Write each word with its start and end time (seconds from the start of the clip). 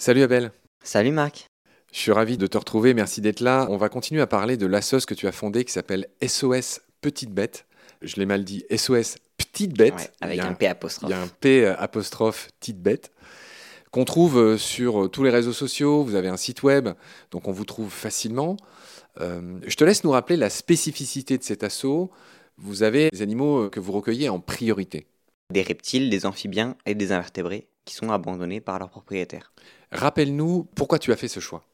Salut 0.00 0.22
Abel. 0.22 0.50
Salut 0.82 1.12
Marc. 1.12 1.46
Je 1.92 1.98
suis 1.98 2.10
ravi 2.10 2.38
de 2.38 2.46
te 2.46 2.56
retrouver, 2.56 2.94
merci 2.94 3.20
d'être 3.20 3.40
là. 3.40 3.66
On 3.68 3.76
va 3.76 3.88
continuer 3.88 4.22
à 4.22 4.26
parler 4.26 4.56
de 4.56 4.66
l'assos 4.66 5.04
que 5.06 5.12
tu 5.12 5.26
as 5.26 5.32
fondé 5.32 5.64
qui 5.64 5.72
s'appelle 5.72 6.06
SOS 6.26 6.80
Petite 7.00 7.32
Bête. 7.32 7.66
Je 8.00 8.16
l'ai 8.16 8.24
mal 8.24 8.44
dit, 8.44 8.64
SOS 8.74 9.18
Petite 9.36 9.76
Bête. 9.76 10.12
avec 10.20 10.40
un, 10.40 10.54
P 10.54 10.66
apostrophe. 10.66 11.10
Il 11.10 11.12
y 11.12 11.14
a 11.14 11.20
un 11.20 11.28
P 11.28 11.66
euh, 11.66 11.74
apostrophe 11.76 12.48
Petite 12.58 12.80
Bête 12.80 13.12
qu'on 13.90 14.04
trouve 14.04 14.38
euh, 14.38 14.56
sur 14.56 15.04
euh, 15.04 15.08
tous 15.08 15.22
les 15.22 15.30
réseaux 15.30 15.52
sociaux. 15.52 16.02
Vous 16.02 16.14
avez 16.14 16.28
un 16.28 16.36
site 16.36 16.62
web, 16.62 16.88
donc 17.30 17.46
on 17.46 17.52
vous 17.52 17.66
trouve 17.66 17.90
facilement. 17.90 18.56
je 19.18 19.74
te 19.76 19.84
laisse 19.84 20.02
nous 20.02 20.12
rappeler 20.12 20.36
la 20.36 20.48
spécificité 20.48 21.36
de 21.36 21.42
cet 21.42 21.62
assaut. 21.62 22.10
Vous 22.56 22.82
avez 22.82 23.10
des 23.10 23.20
animaux 23.20 23.68
que 23.68 23.80
vous 23.80 23.92
recueillez 23.92 24.28
en 24.28 24.40
priorité. 24.40 25.06
Des 25.50 25.62
reptiles, 25.62 26.10
des 26.10 26.26
amphibiens 26.26 26.76
et 26.86 26.94
des 26.94 27.12
invertébrés 27.12 27.68
qui 27.84 27.94
sont 27.94 28.10
abandonnés 28.10 28.60
par 28.60 28.78
leurs 28.78 28.90
propriétaires. 28.90 29.52
Rappelle-nous 29.92 30.68
pourquoi 30.74 30.98
tu 30.98 31.12
as 31.12 31.16
fait 31.16 31.28
ce 31.28 31.40
choix. 31.40 31.64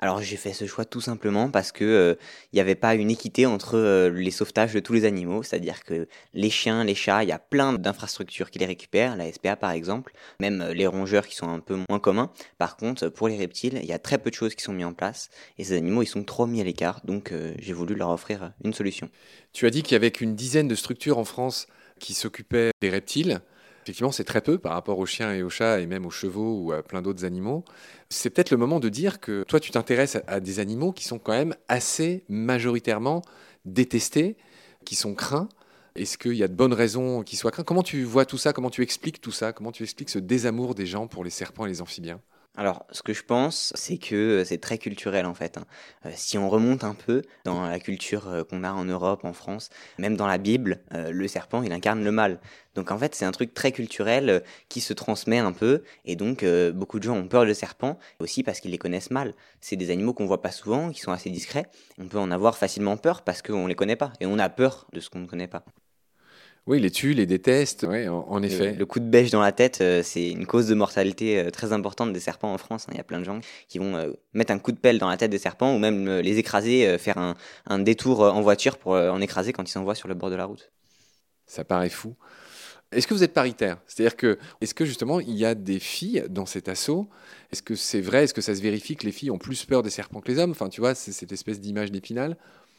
Alors 0.00 0.22
j'ai 0.22 0.36
fait 0.36 0.52
ce 0.52 0.64
choix 0.66 0.84
tout 0.84 1.00
simplement 1.00 1.50
parce 1.50 1.72
que 1.72 1.84
il 1.84 1.88
euh, 1.88 2.14
n'y 2.52 2.60
avait 2.60 2.76
pas 2.76 2.94
une 2.94 3.10
équité 3.10 3.46
entre 3.46 3.76
euh, 3.76 4.10
les 4.10 4.30
sauvetages 4.30 4.72
de 4.72 4.78
tous 4.78 4.92
les 4.92 5.04
animaux, 5.04 5.42
c'est-à-dire 5.42 5.82
que 5.82 6.06
les 6.34 6.50
chiens, 6.50 6.84
les 6.84 6.94
chats, 6.94 7.24
il 7.24 7.28
y 7.28 7.32
a 7.32 7.38
plein 7.40 7.72
d'infrastructures 7.72 8.50
qui 8.50 8.60
les 8.60 8.66
récupèrent, 8.66 9.16
la 9.16 9.32
SPA 9.32 9.56
par 9.56 9.72
exemple, 9.72 10.12
même 10.38 10.62
euh, 10.62 10.72
les 10.72 10.86
rongeurs 10.86 11.26
qui 11.26 11.34
sont 11.34 11.48
un 11.48 11.58
peu 11.58 11.78
moins 11.88 11.98
communs. 11.98 12.30
Par 12.58 12.76
contre, 12.76 13.08
pour 13.08 13.26
les 13.26 13.36
reptiles, 13.36 13.80
il 13.82 13.88
y 13.88 13.92
a 13.92 13.98
très 13.98 14.18
peu 14.18 14.30
de 14.30 14.36
choses 14.36 14.54
qui 14.54 14.62
sont 14.62 14.72
mises 14.72 14.86
en 14.86 14.92
place 14.92 15.30
et 15.58 15.64
ces 15.64 15.76
animaux 15.76 16.02
ils 16.02 16.06
sont 16.06 16.22
trop 16.22 16.46
mis 16.46 16.60
à 16.60 16.64
l'écart, 16.64 17.00
donc 17.04 17.32
j'ai 17.58 17.72
voulu 17.72 17.96
leur 17.96 18.10
offrir 18.10 18.52
une 18.62 18.72
solution. 18.72 19.10
Tu 19.52 19.66
as 19.66 19.70
dit 19.70 19.82
qu'il 19.82 19.94
y 19.94 19.96
avait 19.96 20.12
qu'une 20.12 20.36
dizaine 20.36 20.68
de 20.68 20.76
structures 20.76 21.18
en 21.18 21.24
France 21.24 21.66
qui 21.98 22.14
s'occupaient 22.14 22.70
des 22.80 22.90
reptiles. 22.90 23.40
Effectivement, 23.84 24.12
c'est 24.12 24.24
très 24.24 24.42
peu 24.42 24.58
par 24.58 24.72
rapport 24.72 24.98
aux 24.98 25.06
chiens 25.06 25.32
et 25.32 25.42
aux 25.42 25.48
chats 25.48 25.80
et 25.80 25.86
même 25.86 26.04
aux 26.04 26.10
chevaux 26.10 26.60
ou 26.60 26.72
à 26.72 26.82
plein 26.82 27.00
d'autres 27.00 27.24
animaux. 27.24 27.64
C'est 28.10 28.28
peut-être 28.28 28.50
le 28.50 28.58
moment 28.58 28.80
de 28.80 28.90
dire 28.90 29.18
que 29.18 29.44
toi, 29.44 29.60
tu 29.60 29.70
t'intéresses 29.70 30.18
à 30.26 30.40
des 30.40 30.60
animaux 30.60 30.92
qui 30.92 31.04
sont 31.04 31.18
quand 31.18 31.32
même 31.32 31.54
assez 31.68 32.24
majoritairement 32.28 33.22
détestés, 33.64 34.36
qui 34.84 34.94
sont 34.94 35.14
craints. 35.14 35.48
Est-ce 35.94 36.18
qu'il 36.18 36.34
y 36.34 36.42
a 36.42 36.48
de 36.48 36.54
bonnes 36.54 36.74
raisons 36.74 37.22
qu'ils 37.22 37.38
soient 37.38 37.50
craints 37.50 37.64
Comment 37.64 37.82
tu 37.82 38.04
vois 38.04 38.26
tout 38.26 38.38
ça? 38.38 38.52
Comment 38.52 38.70
tu 38.70 38.82
expliques 38.82 39.20
tout 39.20 39.32
ça? 39.32 39.52
Comment 39.52 39.72
tu 39.72 39.82
expliques 39.82 40.10
ce 40.10 40.18
désamour 40.18 40.74
des 40.74 40.86
gens 40.86 41.06
pour 41.06 41.24
les 41.24 41.30
serpents 41.30 41.64
et 41.64 41.68
les 41.70 41.80
amphibiens? 41.80 42.20
Alors, 42.58 42.84
ce 42.90 43.04
que 43.04 43.12
je 43.12 43.22
pense, 43.22 43.72
c'est 43.76 43.98
que 43.98 44.42
c'est 44.44 44.58
très 44.58 44.78
culturel 44.78 45.26
en 45.26 45.34
fait. 45.34 45.58
Hein. 45.58 45.64
Euh, 46.06 46.10
si 46.16 46.38
on 46.38 46.50
remonte 46.50 46.82
un 46.82 46.94
peu 46.94 47.22
dans 47.44 47.62
la 47.62 47.78
culture 47.78 48.28
euh, 48.28 48.42
qu'on 48.42 48.64
a 48.64 48.72
en 48.72 48.84
Europe, 48.84 49.24
en 49.24 49.32
France, 49.32 49.70
même 49.96 50.16
dans 50.16 50.26
la 50.26 50.38
Bible, 50.38 50.80
euh, 50.92 51.12
le 51.12 51.28
serpent, 51.28 51.62
il 51.62 51.72
incarne 51.72 52.02
le 52.02 52.10
mal. 52.10 52.40
Donc 52.74 52.90
en 52.90 52.98
fait, 52.98 53.14
c'est 53.14 53.24
un 53.24 53.30
truc 53.30 53.54
très 53.54 53.70
culturel 53.70 54.42
qui 54.68 54.80
se 54.80 54.92
transmet 54.92 55.38
un 55.38 55.52
peu, 55.52 55.84
et 56.04 56.16
donc 56.16 56.44
beaucoup 56.74 56.98
de 56.98 57.04
gens 57.04 57.16
ont 57.16 57.28
peur 57.28 57.44
de 57.44 57.52
serpents, 57.52 57.98
aussi 58.20 58.42
parce 58.42 58.60
qu'ils 58.60 58.70
les 58.70 58.78
connaissent 58.78 59.10
mal. 59.10 59.34
C'est 59.60 59.76
des 59.76 59.90
animaux 59.90 60.12
qu'on 60.12 60.26
voit 60.26 60.42
pas 60.42 60.52
souvent, 60.52 60.90
qui 60.90 61.00
sont 61.00 61.10
assez 61.10 61.30
discrets. 61.30 61.66
On 61.98 62.06
peut 62.06 62.18
en 62.18 62.30
avoir 62.30 62.56
facilement 62.56 62.96
peur 62.96 63.22
parce 63.22 63.42
qu'on 63.42 63.66
les 63.66 63.74
connaît 63.74 63.96
pas, 63.96 64.12
et 64.20 64.26
on 64.26 64.38
a 64.38 64.48
peur 64.48 64.86
de 64.92 65.00
ce 65.00 65.10
qu'on 65.10 65.20
ne 65.20 65.26
connaît 65.26 65.48
pas. 65.48 65.64
Oui, 66.68 66.80
les 66.80 66.90
tue, 66.90 67.14
les 67.14 67.24
déteste, 67.24 67.86
oui, 67.88 68.06
en, 68.08 68.42
effet. 68.42 68.74
Le, 68.74 68.84
coup 68.84 69.00
de 69.00 69.06
bêche 69.06 69.30
dans 69.30 69.40
la 69.40 69.52
tête, 69.52 69.78
euh, 69.80 70.02
c'est 70.02 70.28
une 70.28 70.44
cause 70.44 70.66
de 70.66 70.74
mortalité 70.74 71.38
euh, 71.38 71.50
très 71.50 71.72
importante 71.72 72.12
des 72.12 72.20
serpents 72.20 72.52
en 72.52 72.58
France. 72.58 72.84
Hein. 72.84 72.92
Il 72.92 72.98
y 72.98 73.00
a 73.00 73.04
plein 73.04 73.20
de 73.20 73.24
gens 73.24 73.40
qui 73.68 73.78
vont 73.78 73.96
euh, 73.96 74.12
mettre 74.34 74.52
un 74.52 74.58
coup 74.58 74.70
de 74.70 74.76
pelle 74.76 74.98
dans 74.98 75.08
la 75.08 75.16
tête 75.16 75.30
des 75.30 75.38
serpents 75.38 75.74
ou 75.74 75.78
même 75.78 76.18
les 76.18 76.36
écraser, 76.36 76.98
faire 76.98 77.16
un, 77.16 77.78
détour 77.78 78.20
en 78.20 78.42
voiture 78.42 78.76
pour 78.76 78.92
en 78.92 79.18
écraser 79.22 79.54
quand 79.54 79.66
ils 79.66 79.72
s'envoient 79.72 79.94
sur 79.94 80.08
le 80.08 80.14
bord 80.14 80.28
de 80.28 80.34
la 80.34 80.44
route. 80.44 80.70
Ça 81.46 81.64
paraît 81.64 81.88
fou. 81.88 82.16
Est-ce 82.92 83.06
que 83.06 83.14
vous 83.14 83.22
êtes 83.22 83.32
paritaire? 83.32 83.78
C'est-à-dire 83.86 84.16
que, 84.16 84.38
est-ce 84.60 84.74
que 84.74 84.84
justement 84.84 85.20
il 85.20 85.36
y 85.36 85.46
a 85.46 85.54
des 85.54 85.78
filles 85.78 86.24
dans 86.28 86.44
cet 86.44 86.68
assaut? 86.68 87.08
Est-ce 87.50 87.62
que 87.62 87.76
c'est 87.76 88.02
vrai? 88.02 88.24
Est-ce 88.24 88.34
que 88.34 88.42
ça 88.42 88.54
se 88.54 88.60
vérifie 88.60 88.94
que 88.94 89.06
les 89.06 89.12
filles 89.12 89.30
ont 89.30 89.38
plus 89.38 89.64
peur 89.64 89.82
des 89.82 89.90
serpents 89.90 90.20
que 90.20 90.30
les 90.30 90.38
hommes? 90.38 90.50
Enfin, 90.50 90.68
tu 90.68 90.82
vois, 90.82 90.94
c'est 90.94 91.12
cette 91.12 91.32
espèce 91.32 91.60
d'image 91.60 91.90
d'épinal. 91.90 92.36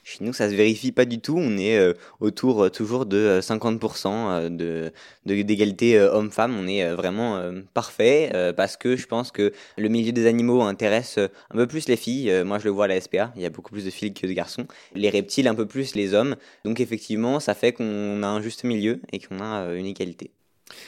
Chez 0.09 0.25
nous, 0.25 0.34
ça 0.34 0.50
se 0.50 0.56
vérifie 0.56 0.92
pas 0.92 1.06
du 1.06 1.20
tout. 1.20 1.38
On 1.38 1.56
est 1.59 1.78
euh, 1.78 1.94
autour 2.20 2.64
euh, 2.64 2.70
toujours 2.72 3.06
de 3.06 3.40
50% 3.44 4.50
euh, 4.52 4.90
d'égalité 5.24 6.00
homme-femme. 6.00 6.58
On 6.58 6.68
est 6.68 6.92
vraiment 6.96 7.40
parfait 7.75 8.31
parce 8.58 8.75
que 8.75 8.96
je 8.96 9.06
pense 9.06 9.31
que 9.31 9.53
le 9.78 9.88
milieu 9.88 10.12
des 10.12 10.25
animaux 10.25 10.64
intéresse 10.64 11.20
un 11.20 11.56
peu 11.56 11.68
plus 11.68 11.88
les 11.88 11.96
filles. 11.96 12.44
moi, 12.44 12.58
je 12.58 12.64
le 12.64 12.72
vois 12.72 12.86
à 12.86 12.88
la 12.88 13.00
SPA. 13.00 13.31
Il 13.36 13.44
y 13.44 13.46
a 13.46 13.52
beaucoup 13.52 13.72
plus 13.72 13.86
de 13.86 13.92
filles 13.92 14.14
que 14.14 14.25
de 14.25 14.34
garçons. 14.34 14.66
Les 14.96 15.12
reptiles, 15.12 15.47
un 15.47 15.56
peu 15.56 15.68
plus 15.68 15.94
les 15.94 16.16
hommes. 16.16 16.36
Donc, 16.66 16.80
effectivement, 16.80 17.40
ça 17.40 17.53
fait 17.53 17.74
qu'on 17.74 18.24
a 18.24 18.28
un 18.28 18.41
juste 18.41 18.64
milieu 18.64 19.02
et 19.12 19.20
qu'on 19.20 19.40
a 19.40 19.76
une 19.76 19.86
égalité. 19.86 20.31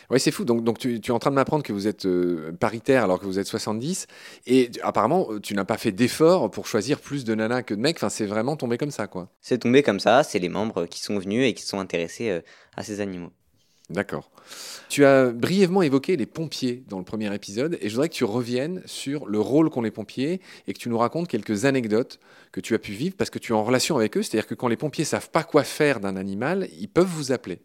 Oui, 0.09 0.19
c'est 0.19 0.31
fou. 0.31 0.46
Donc, 0.46 0.64
donc 0.64 0.78
tu, 0.78 0.96
es 0.96 1.12
en 1.12 1.19
train 1.19 1.30
de 1.30 1.36
m'apprendre 1.36 1.64
que 1.64 1.74
vous 1.74 1.88
êtes 1.88 2.06
euh, 2.06 2.52
paritaire 2.59 3.03
alors 3.03 3.19
que 3.19 3.25
vous 3.25 3.40
êtes 3.40 3.47
70. 3.47 4.08
Et 4.47 4.72
apparemment, 4.84 5.28
euh, 5.31 5.40
tu 5.40 5.53
n'as 5.53 5.66
pas 5.66 5.78
fait 5.78 5.92
d'effort 5.92 6.50
pour 6.52 6.68
choisir 6.68 7.00
plus 7.00 7.24
de 7.24 7.36
nanas 7.36 7.64
que 7.64 7.74
de 7.74 7.80
mecs. 7.80 7.97
Enfin, 7.97 8.09
c'est 8.09 8.25
vraiment 8.25 8.56
tombé 8.56 8.78
comme 8.78 8.91
ça, 8.91 9.08
quoi. 9.08 9.30
C'est 9.41 9.59
tombé 9.59 9.84
comme 9.84 10.00
ça. 10.00 10.24
C'est 10.24 10.40
les 10.40 10.50
membres 10.50 10.86
qui 10.86 11.02
sont 11.02 11.18
venus 11.18 11.47
et 11.47 11.53
qui 11.53 11.64
sont 11.64 11.80
intéressés 11.80 12.30
euh, 12.30 12.41
à 12.75 12.84
ces 12.84 13.02
animaux. 13.02 13.31
D'accord. 13.91 14.31
Tu 14.88 15.03
as 15.03 15.31
brièvement 15.31 15.81
évoqué 15.81 16.16
les 16.16 16.25
pompiers 16.25 16.84
dans 16.88 16.97
le 16.97 17.03
premier 17.03 17.34
épisode 17.34 17.78
et 17.81 17.90
je 17.90 17.94
voudrais 17.94 18.08
que 18.08 18.14
tu 18.14 18.24
reviennes 18.24 18.81
sur 18.86 19.28
le 19.28 19.40
rôle 19.40 19.70
qu'ont 19.70 19.81
les 19.81 19.91
pompiers 19.91 20.40
et 20.68 20.74
que 20.74 20.80
tu 20.80 20.88
nous 20.88 20.97
racontes 20.97 21.28
quelques 21.28 21.66
anecdotes 21.66 22.20
que 22.53 22.62
tu 22.62 22.74
as 22.74 22.80
pu 22.80 22.94
vivre 22.94 23.16
parce 23.18 23.30
que 23.30 23.40
tu 23.40 23.52
es 23.52 23.56
en 23.56 23.64
relation 23.64 23.97
avec 23.97 24.16
eux. 24.18 24.24
C'est-à-dire 24.24 24.47
que 24.47 24.56
quand 24.56 24.70
les 24.70 24.78
pompiers 24.78 25.03
savent 25.03 25.30
pas 25.30 25.44
quoi 25.44 25.64
faire 25.64 26.00
d'un 26.00 26.16
animal, 26.16 26.70
ils 26.80 26.88
peuvent 26.88 27.06
vous 27.06 27.34
appeler. 27.34 27.59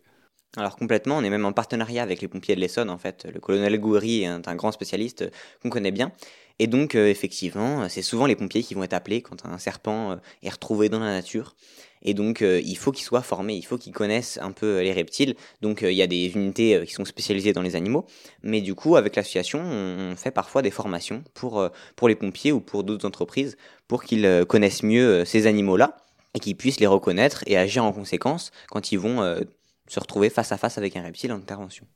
Alors 0.56 0.76
complètement, 0.76 1.18
on 1.18 1.22
est 1.22 1.30
même 1.30 1.44
en 1.44 1.52
partenariat 1.52 2.02
avec 2.02 2.22
les 2.22 2.28
pompiers 2.28 2.56
de 2.56 2.60
l'Essonne 2.60 2.88
en 2.88 2.96
fait. 2.96 3.26
Le 3.32 3.40
colonel 3.40 3.78
Goury 3.78 4.22
est 4.22 4.26
un 4.26 4.54
grand 4.54 4.72
spécialiste 4.72 5.22
euh, 5.22 5.30
qu'on 5.62 5.68
connaît 5.68 5.90
bien. 5.90 6.12
Et 6.58 6.66
donc 6.66 6.94
euh, 6.94 7.08
effectivement, 7.08 7.86
c'est 7.90 8.00
souvent 8.00 8.24
les 8.24 8.36
pompiers 8.36 8.62
qui 8.62 8.72
vont 8.72 8.82
être 8.82 8.94
appelés 8.94 9.20
quand 9.20 9.44
un 9.44 9.58
serpent 9.58 10.12
euh, 10.12 10.16
est 10.42 10.48
retrouvé 10.48 10.88
dans 10.88 10.98
la 10.98 11.12
nature. 11.12 11.54
Et 12.02 12.14
donc 12.14 12.40
il 12.42 12.76
faut 12.76 12.92
qu'ils 12.92 13.04
soient 13.04 13.22
formés, 13.22 13.54
il 13.56 13.64
faut 13.64 13.78
qu'ils 13.78 13.92
connaissent 13.92 14.38
un 14.40 14.52
peu 14.52 14.80
les 14.80 14.92
reptiles. 14.92 15.34
Donc 15.60 15.82
il 15.82 15.94
y 15.94 16.02
a 16.02 16.06
des 16.06 16.28
unités 16.36 16.84
qui 16.86 16.92
sont 16.92 17.04
spécialisées 17.04 17.52
dans 17.52 17.62
les 17.62 17.74
animaux. 17.74 18.06
Mais 18.44 18.60
du 18.60 18.76
coup, 18.76 18.94
avec 18.94 19.16
l'association, 19.16 19.60
on 19.60 20.14
fait 20.14 20.30
parfois 20.30 20.62
des 20.62 20.70
formations 20.70 21.24
pour, 21.34 21.68
pour 21.96 22.08
les 22.08 22.14
pompiers 22.14 22.52
ou 22.52 22.60
pour 22.60 22.84
d'autres 22.84 23.08
entreprises 23.08 23.56
pour 23.88 24.04
qu'ils 24.04 24.44
connaissent 24.46 24.84
mieux 24.84 25.24
ces 25.24 25.48
animaux-là 25.48 25.96
et 26.34 26.38
qu'ils 26.38 26.54
puissent 26.54 26.78
les 26.78 26.86
reconnaître 26.86 27.42
et 27.46 27.56
agir 27.56 27.82
en 27.82 27.92
conséquence 27.92 28.52
quand 28.70 28.92
ils 28.92 29.00
vont 29.00 29.40
se 29.88 30.00
retrouver 30.00 30.30
face 30.30 30.52
à 30.52 30.56
face 30.56 30.78
avec 30.78 30.96
un 30.96 31.02
reptile 31.02 31.32
en 31.32 31.36
intervention. 31.36 31.86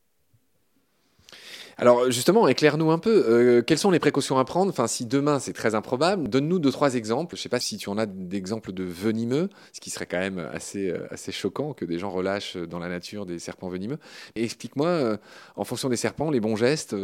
Alors 1.81 2.11
justement, 2.11 2.47
éclaire-nous 2.47 2.91
un 2.91 2.99
peu. 2.99 3.25
Euh, 3.27 3.63
quelles 3.63 3.79
sont 3.79 3.91
les 3.91 3.99
précautions 3.99 4.37
à 4.37 4.45
prendre? 4.45 4.71
Enfin, 4.71 4.87
si 4.87 5.07
demain 5.07 5.39
c'est 5.39 5.55
très 5.55 5.75
improbable, 5.75 6.29
donne-nous 6.29 6.59
deux 6.59 6.71
trois 6.71 6.95
exemples. 6.95 7.37
Je 7.37 7.41
ne 7.41 7.43
sais 7.45 7.49
pas 7.49 7.59
si 7.59 7.79
tu 7.79 7.89
en 7.89 7.97
as 7.97 8.05
d'exemples 8.05 8.73
de 8.73 8.85
venimeux, 8.85 9.49
ce 9.73 9.81
qui 9.81 9.89
serait 9.89 10.05
quand 10.05 10.19
même 10.19 10.39
assez 10.53 10.91
euh, 10.91 11.07
assez 11.11 11.33
choquant 11.33 11.73
que 11.73 11.87
des 11.87 11.99
gens 11.99 12.11
relâchent 12.11 12.59
dans 12.59 12.79
la 12.79 12.91
nature 12.91 13.25
des 13.25 13.39
serpents 13.39 13.71
venimeux. 13.71 13.99
Et 14.35 14.45
explique-moi, 14.45 14.89
euh, 14.89 15.17
en 15.57 15.65
fonction 15.65 15.89
des 15.89 15.97
serpents, 15.97 16.31
les 16.31 16.41
bons 16.41 16.57
gestes 16.57 16.95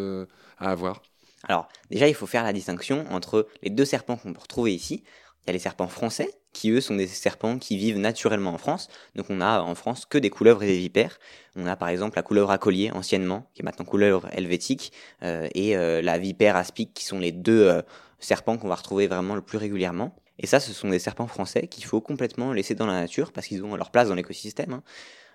à 0.59 0.71
avoir. 0.71 1.01
Alors 1.45 1.69
déjà, 1.91 2.07
il 2.07 2.15
faut 2.15 2.27
faire 2.27 2.45
la 2.45 2.53
distinction 2.53 3.07
entre 3.11 3.49
les 3.63 3.71
deux 3.71 3.87
serpents 3.87 4.19
qu'on 4.19 4.35
peut 4.35 4.43
retrouver 4.43 4.75
ici. 4.75 5.05
Il 5.45 5.47
y 5.47 5.51
a 5.51 5.53
les 5.55 5.59
serpents 5.59 5.89
français, 5.89 6.29
qui 6.57 6.71
eux 6.71 6.81
sont 6.81 6.97
des 6.97 7.07
serpents 7.07 7.59
qui 7.59 7.77
vivent 7.77 7.99
naturellement 7.99 8.55
en 8.55 8.59
France. 8.59 8.89
Donc 9.15 9.27
on 9.29 9.43
a 9.43 9.61
en 9.61 9.75
France 9.75 10.07
que 10.07 10.17
des 10.17 10.31
couleuvres 10.31 10.63
et 10.63 10.67
des 10.67 10.79
vipères. 10.79 11.19
On 11.55 11.67
a 11.67 11.77
par 11.77 11.89
exemple 11.91 12.17
la 12.17 12.23
couleuvre 12.23 12.51
à 12.51 12.57
collier 12.57 12.91
anciennement, 12.93 13.47
qui 13.53 13.61
est 13.61 13.65
maintenant 13.65 13.85
couleuvre 13.85 14.27
helvétique, 14.33 14.91
euh, 15.23 15.49
et 15.55 15.77
euh, 15.77 16.01
la 16.01 16.17
vipère 16.17 16.57
aspic, 16.57 16.95
qui 16.95 17.05
sont 17.05 17.19
les 17.19 17.31
deux 17.31 17.69
euh, 17.69 17.83
serpents 18.21 18.57
qu'on 18.57 18.69
va 18.69 18.75
retrouver 18.75 19.07
vraiment 19.07 19.35
le 19.35 19.43
plus 19.43 19.59
régulièrement. 19.59 20.17
Et 20.39 20.47
ça, 20.47 20.59
ce 20.59 20.73
sont 20.73 20.89
des 20.89 20.99
serpents 20.99 21.27
français 21.27 21.67
qu'il 21.67 21.85
faut 21.85 22.01
complètement 22.01 22.55
laisser 22.55 22.75
dans 22.75 22.87
la 22.87 23.01
nature 23.01 23.33
parce 23.33 23.47
qu'ils 23.47 23.63
ont 23.63 23.77
leur 23.77 23.91
place 23.91 24.09
dans 24.09 24.15
l'écosystème. 24.15 24.81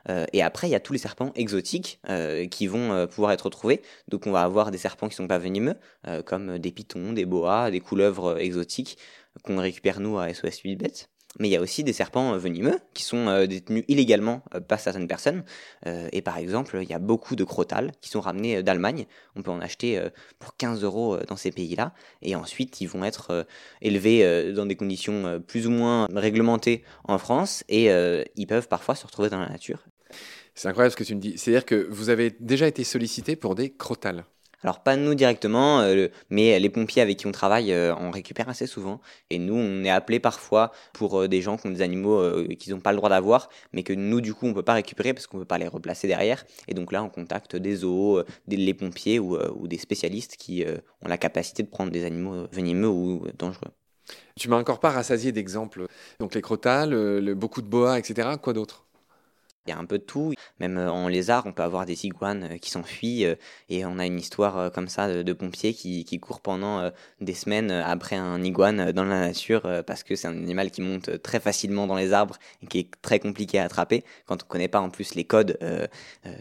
Hein. 0.08 0.26
et 0.34 0.42
après, 0.42 0.68
il 0.68 0.72
y 0.72 0.76
a 0.76 0.80
tous 0.80 0.94
les 0.94 1.00
serpents 1.00 1.32
exotiques 1.36 2.00
qui 2.52 2.68
vont 2.68 3.08
pouvoir 3.08 3.32
être 3.32 3.46
retrouvés. 3.46 3.82
Donc, 4.10 4.28
on 4.28 4.32
va 4.32 4.44
avoir 4.44 4.70
des 4.70 4.78
serpents 4.78 5.10
qui 5.10 5.16
sont 5.16 5.28
pas 5.28 5.40
venimeux, 5.40 5.76
comme 6.26 6.60
des 6.60 6.72
pitons, 6.72 7.14
des 7.14 7.26
boas, 7.26 7.72
des 7.72 7.80
couleuvres 7.80 8.38
exotiques 8.40 9.00
qu'on 9.44 9.58
récupère 9.58 10.00
nous 10.00 10.20
à 10.20 10.32
SOS 10.34 10.60
8 10.60 10.76
bêtes. 10.76 11.11
Mais 11.40 11.48
il 11.48 11.52
y 11.52 11.56
a 11.56 11.62
aussi 11.62 11.84
des 11.84 11.94
serpents 11.94 12.34
euh, 12.34 12.38
venimeux 12.38 12.80
qui 12.94 13.04
sont 13.04 13.28
euh, 13.28 13.48
détenus 13.48 13.86
illégalement 13.88 14.44
euh, 14.54 14.60
par 14.60 14.80
certaines 14.80 15.08
personnes. 15.08 15.44
et 15.86 16.22
par 16.22 16.38
exemple, 16.38 16.80
il 16.82 16.90
y 16.90 16.94
a 16.94 17.00
beaucoup 17.00 17.36
de 17.36 17.44
crotales 17.44 17.92
qui 18.02 18.10
sont 18.10 18.22
ramenés 18.22 18.64
d'Allemagne. 18.64 19.06
On 19.36 19.42
peut 19.42 19.52
en 19.52 19.62
acheter 19.62 20.02
pour 20.40 20.56
15 20.56 20.84
euros 20.84 21.18
dans 21.28 21.36
ces 21.36 21.52
pays-là. 21.52 21.94
Et 22.22 22.36
ensuite, 22.36 22.82
ils 22.82 22.88
vont 22.88 23.04
être 23.04 23.46
élevés 23.82 24.54
dans 24.54 24.66
des 24.66 24.76
conditions 24.76 25.42
plus 25.46 25.68
ou 25.68 25.72
moins 25.72 26.08
réglementées 26.14 26.84
en 27.06 27.18
France. 27.18 27.64
Et 27.68 27.90
ils 28.36 28.48
peuvent 28.48 28.68
parfois 28.68 28.96
se 28.96 29.06
retrouver 29.06 29.30
dans 29.30 29.40
la 29.40 29.50
nature. 29.50 29.84
C'est 30.54 30.68
incroyable 30.68 30.92
ce 30.92 30.98
que 30.98 31.04
tu 31.04 31.16
me 31.16 31.22
dis. 31.22 31.38
C'est-à-dire 31.38 31.66
que 31.66 31.88
vous 31.90 32.10
avez 32.10 32.36
déjà 32.40 32.68
été 32.68 32.84
sollicité 32.84 33.36
pour 33.36 33.56
des 33.56 33.72
crotales. 33.72 34.26
Alors 34.64 34.82
pas 34.84 34.96
nous 34.96 35.16
directement, 35.16 35.82
euh, 35.82 36.08
mais 36.30 36.60
les 36.60 36.70
pompiers 36.70 37.02
avec 37.02 37.18
qui 37.18 37.28
on 37.28 37.32
travaille 37.32 37.74
euh, 37.74 37.96
en 37.96 38.12
récupèrent 38.12 38.50
assez 38.50 38.68
souvent. 38.68 39.02
Et 39.30 39.40
nous, 39.40 39.56
on 39.56 39.84
est 39.84 39.90
appelé 39.90 40.20
parfois 40.20 40.72
pour 40.94 41.22
euh, 41.22 41.28
des 41.28 41.42
gens 41.42 41.58
qui 41.58 41.68
ont 41.68 41.72
des 41.72 41.82
animaux 41.82 42.22
qu'ils 42.60 42.74
n'ont 42.74 42.80
pas 42.80 42.92
le 42.92 42.98
droit 42.98 43.10
d'avoir, 43.10 43.50
mais 43.74 43.84
que 43.84 43.94
nous, 43.94 44.22
du 44.22 44.34
coup, 44.34 44.46
on 44.46 44.54
peut 44.54 44.64
pas 44.64 44.74
récupérer 44.74 45.14
parce 45.14 45.28
qu'on 45.28 45.40
peut 45.40 45.46
pas 45.46 45.58
les 45.58 45.68
replacer 45.68 46.08
derrière. 46.08 46.46
Et 46.68 46.74
donc 46.74 46.92
là, 46.92 47.04
on 47.04 47.10
contacte 47.10 47.56
des 47.56 47.78
zoos, 47.78 48.22
des, 48.48 48.58
les 48.58 48.74
pompiers 48.74 49.20
ou, 49.20 49.38
des 49.68 49.78
spécialistes 49.78 50.36
qui 50.38 50.66
ont 51.02 51.08
la 51.08 51.18
capacité 51.18 51.64
de 51.64 51.70
prendre 51.70 51.92
des 51.92 52.06
animaux 52.06 52.48
venimeux 52.52 52.90
ou 52.90 53.24
dangereux. 53.38 53.72
Tu 54.36 54.50
m'as 54.50 54.58
encore 54.58 54.80
pas 54.80 54.90
rassasié 54.90 55.32
d'exemples. 55.32 55.88
Donc 56.20 56.36
les 56.36 56.42
crotales, 56.42 57.34
beaucoup 57.36 57.62
de 57.62 57.68
boas, 57.68 57.98
etc. 57.98 58.30
Quoi 58.42 58.54
d'autre? 58.54 58.86
Il 59.68 59.70
y 59.70 59.74
a 59.74 59.78
un 59.78 59.86
peu 59.86 60.00
de 60.00 60.04
tout. 60.04 60.34
Même 60.60 60.78
euh, 60.78 60.92
en 60.92 61.08
lézard, 61.08 61.46
on 61.46 61.54
peut 61.54 61.64
avoir 61.64 61.86
des 61.86 62.06
iguanes 62.06 62.50
euh, 62.52 62.58
qui 62.58 62.72
s'enfuient. 62.72 63.26
Euh, 63.26 63.36
et 63.70 63.86
on 63.86 64.00
a 64.00 64.06
une 64.06 64.20
histoire 64.20 64.72
comme 64.72 64.88
ça 64.88 65.24
de, 65.24 65.34
pompiers 65.34 65.74
qui, 65.74 66.04
qui, 66.06 66.20
courent 66.20 66.42
pendant 66.42 66.92
des 67.22 67.34
semaines 67.34 67.72
après 67.72 68.16
un 68.16 68.44
iguane 68.44 68.92
dans 68.92 69.04
la 69.04 69.22
nature 69.22 69.62
parce 69.88 70.04
que 70.04 70.16
c'est 70.16 70.28
un 70.28 70.38
animal 70.38 70.72
qui 70.72 70.82
monte 70.82 71.22
très 71.22 71.40
facilement 71.40 71.88
dans 71.88 71.96
les 71.96 72.14
arbres 72.14 72.38
et 72.62 72.68
qui 72.68 72.80
est 72.80 72.92
très 73.02 73.20
compliqué 73.20 73.60
à 73.60 73.64
attraper 73.64 74.04
quand 74.26 74.36
on 74.44 74.46
ne 74.46 74.50
connaît 74.50 74.68
pas 74.68 74.82
en 74.82 74.90
plus 74.90 75.16
les 75.16 75.24
codes 75.24 75.58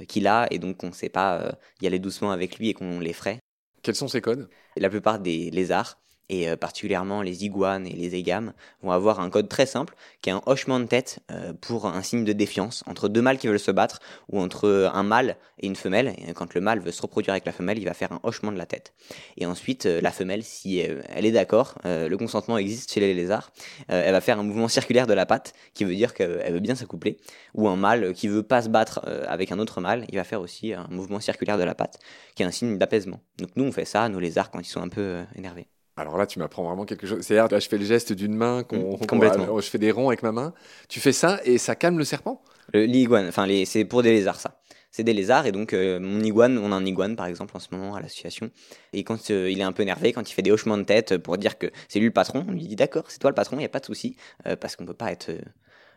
qu'il 0.09 0.27
a 0.27 0.49
et 0.51 0.59
donc 0.59 0.83
on 0.83 0.89
ne 0.89 0.93
sait 0.93 1.09
pas 1.09 1.57
y 1.81 1.87
aller 1.87 1.99
doucement 1.99 2.33
avec 2.33 2.59
lui 2.59 2.69
et 2.69 2.75
qu'on 2.75 3.01
les 3.01 3.13
ferait. 3.13 3.39
Quels 3.83 3.95
sont 3.95 4.09
ces 4.09 4.21
codes? 4.21 4.49
La 4.77 4.91
plupart 4.91 5.21
des 5.21 5.51
lézards 5.51 6.01
et 6.31 6.49
euh, 6.49 6.57
particulièrement 6.57 7.21
les 7.23 7.45
iguanes 7.45 7.87
et 7.87 7.93
les 7.93 8.15
égames, 8.15 8.53
vont 8.83 8.93
avoir 8.93 9.21
un 9.21 9.29
code 9.29 9.49
très 9.49 9.67
simple 9.67 9.95
qui 10.23 10.31
est 10.31 10.33
un 10.33 10.43
hochement 10.47 10.79
de 10.79 10.85
tête 10.85 11.19
euh, 11.31 11.53
pour 11.61 11.87
un 11.87 12.03
signe 12.03 12.25
de 12.25 12.33
défiance 12.33 12.85
entre 12.87 13.09
deux 13.09 13.21
mâles 13.21 13.37
qui 13.37 13.49
veulent 13.49 13.59
se 13.59 13.73
battre 13.73 13.99
ou 14.31 14.41
entre 14.41 14.91
un 14.95 15.03
mâle 15.03 15.37
et 15.59 15.67
une 15.67 15.77
femelle. 15.77 16.15
Et 16.17 16.33
quand 16.33 16.55
le 16.55 16.61
mâle 16.61 16.79
veut 16.81 16.93
se 16.93 17.03
reproduire 17.03 17.33
avec 17.33 17.45
la 17.45 17.53
femelle, 17.53 17.79
il 17.79 17.85
va 17.85 17.95
faire 17.95 18.13
un 18.13 18.21
hochement 18.23 18.53
de 18.53 18.59
la 18.59 18.67
tête. 18.67 18.95
Et 19.37 19.45
ensuite, 19.45 19.87
euh, 19.87 20.01
la 20.01 20.13
femelle, 20.13 20.45
si 20.45 20.79
elle 20.79 21.27
est 21.27 21.33
d'accord, 21.33 21.75
le 21.85 22.15
consentement 22.17 22.57
existe 22.59 22.93
chez 22.93 23.01
les 23.01 23.13
lézards, 23.13 23.53
elle 23.89 24.13
va 24.13 24.21
faire 24.21 24.39
un 24.39 24.43
mouvement 24.45 24.69
circulaire 24.69 25.07
de 25.07 25.15
la 25.15 25.27
patte 25.27 25.53
qui 25.75 25.85
veut 25.85 25.95
dire 25.95 26.15
qu'elle 26.15 26.53
veut 26.53 26.61
bien 26.61 26.77
s'accoupler. 26.77 27.19
Ou 27.55 27.69
un 27.69 27.77
mâle 27.77 28.13
qui 28.15 28.29
veut 28.29 28.43
pas 28.43 28.63
se 28.63 28.69
battre 28.69 29.01
avec 29.27 29.51
un 29.51 29.59
autre 29.59 29.81
mâle, 29.81 30.05
il 30.09 30.17
va 30.17 30.25
faire 30.25 30.41
aussi 30.41 30.73
un 30.73 30.87
mouvement 30.91 31.21
circulaire 31.21 31.59
de 31.59 31.65
la 31.65 31.75
patte 31.75 31.99
qui 32.37 32.43
est 32.43 32.47
un 32.47 32.53
signe 32.53 32.79
d'apaisement. 32.79 33.21
Donc 33.39 33.51
nous, 33.57 33.65
on 33.65 33.73
fait 33.73 33.85
ça, 33.85 34.09
nos 34.09 34.21
lézards, 34.21 34.51
quand 34.51 34.61
ils 34.61 34.65
sont 34.65 34.83
un 34.83 34.89
peu 34.89 35.23
énervés. 35.35 35.67
Alors 36.01 36.17
là, 36.17 36.27
tu 36.27 36.39
m'apprends 36.39 36.65
vraiment 36.65 36.85
quelque 36.85 37.07
chose. 37.07 37.21
C'est-à-dire, 37.23 37.51
là, 37.51 37.59
je 37.59 37.69
fais 37.69 37.79
le 37.79 37.85
geste 37.85 38.13
d'une 38.13 38.35
main, 38.35 38.63
qu'on, 38.63 38.97
mmh, 38.97 39.07
complètement. 39.07 39.61
je 39.61 39.69
fais 39.69 39.79
des 39.79 39.91
ronds 39.91 40.09
avec 40.09 40.23
ma 40.23 40.33
main. 40.33 40.55
Tu 40.89 41.01
fais 41.01 41.13
ça 41.13 41.41
et 41.45 41.59
ça 41.59 41.75
calme 41.75 41.99
le 41.99 42.05
serpent? 42.05 42.43
L'iguane, 42.73 43.29
enfin, 43.29 43.47
les, 43.47 43.65
c'est 43.65 43.85
pour 43.85 44.03
des 44.03 44.13
lézards, 44.13 44.41
ça. 44.41 44.61
C'est 44.93 45.05
des 45.05 45.13
lézards 45.13 45.47
et 45.47 45.53
donc 45.53 45.73
euh, 45.73 46.01
mon 46.01 46.21
iguane, 46.21 46.59
on 46.59 46.73
a 46.73 46.75
un 46.75 46.85
iguane 46.85 47.15
par 47.15 47.27
exemple 47.27 47.57
en 47.57 47.61
ce 47.61 47.69
moment 47.71 47.95
à 47.95 48.01
l'association. 48.01 48.51
Et 48.93 49.05
quand 49.05 49.31
euh, 49.31 49.49
il 49.49 49.61
est 49.61 49.65
un 49.65 49.71
peu 49.71 49.83
énervé, 49.83 50.13
quand 50.13 50.29
il 50.29 50.35
fait 50.35 50.43
des 50.43 50.51
hochements 50.51 50.79
de 50.79 50.83
tête 50.83 51.17
pour 51.19 51.39
dire 51.39 51.59
que 51.59 51.71
c'est 51.89 52.01
lui 52.01 52.07
le 52.07 52.13
patron, 52.13 52.45
on 52.49 52.53
lui 52.53 52.67
dit 52.67 52.75
d'accord, 52.75 53.05
c'est 53.07 53.21
toi 53.21 53.31
le 53.31 53.37
patron, 53.37 53.57
il 53.57 53.61
n'y 53.61 53.67
a 53.67 53.69
pas 53.69 53.79
de 53.79 53.87
souci, 53.87 54.17
euh, 54.47 54.57
parce 54.57 54.75
qu'on 54.75 54.87
peut 54.87 54.95
pas 54.95 55.13
être 55.13 55.31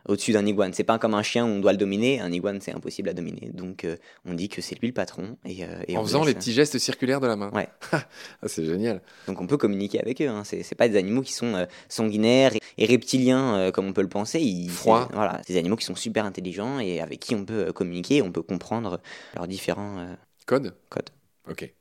au-dessus 0.06 0.32
d'un 0.32 0.46
iguane. 0.46 0.72
C'est 0.72 0.84
pas 0.84 0.98
comme 0.98 1.14
un 1.14 1.22
chien 1.22 1.44
où 1.44 1.48
on 1.48 1.60
doit 1.60 1.72
le 1.72 1.78
dominer. 1.78 2.20
Un 2.20 2.32
iguane, 2.32 2.60
c'est 2.60 2.72
impossible 2.74 3.08
à 3.08 3.14
dominer. 3.14 3.50
Donc, 3.52 3.84
euh, 3.84 3.96
on 4.24 4.34
dit 4.34 4.48
que 4.48 4.60
c'est 4.60 4.78
lui 4.80 4.88
le 4.88 4.94
patron. 4.94 5.36
Et, 5.44 5.64
euh, 5.64 5.96
en 5.96 6.04
faisant 6.04 6.24
les 6.24 6.34
petits 6.34 6.52
gestes 6.52 6.78
circulaires 6.78 7.20
de 7.20 7.26
la 7.26 7.36
main. 7.36 7.50
Ouais. 7.52 7.68
Ah, 8.42 8.48
c'est 8.48 8.64
génial. 8.64 9.00
Donc, 9.26 9.40
on 9.40 9.46
peut 9.46 9.56
communiquer 9.56 10.00
avec 10.00 10.20
eux. 10.20 10.28
Hein. 10.28 10.42
C'est 10.44 10.74
pas 10.74 10.88
des 10.88 10.98
animaux 10.98 11.22
qui 11.22 11.32
sont 11.32 11.54
euh, 11.54 11.66
sanguinaires 11.88 12.52
et, 12.76 12.86
reptiliens 12.86 13.70
comme 13.72 13.86
on 13.86 13.92
peut 13.92 14.02
le 14.02 14.08
penser. 14.08 14.40
Ils, 14.40 14.68
Froid. 14.68 15.08
Voilà, 15.12 15.40
des 15.46 15.56
animaux 15.56 15.76
qui 15.76 15.84
sont 15.84 15.94
super 15.94 16.24
intelligents 16.24 16.80
et 16.80 17.00
avec 17.00 17.20
qui 17.20 17.34
on 17.34 17.44
peut 17.44 17.72
communiquer. 17.72 18.20
On 18.22 18.32
peut 18.32 18.42
comprendre 18.42 19.00
leurs 19.34 19.46
différents 19.46 20.06
codes. 20.46 20.74
Codes. 20.90 21.10
Ok. 21.48 21.72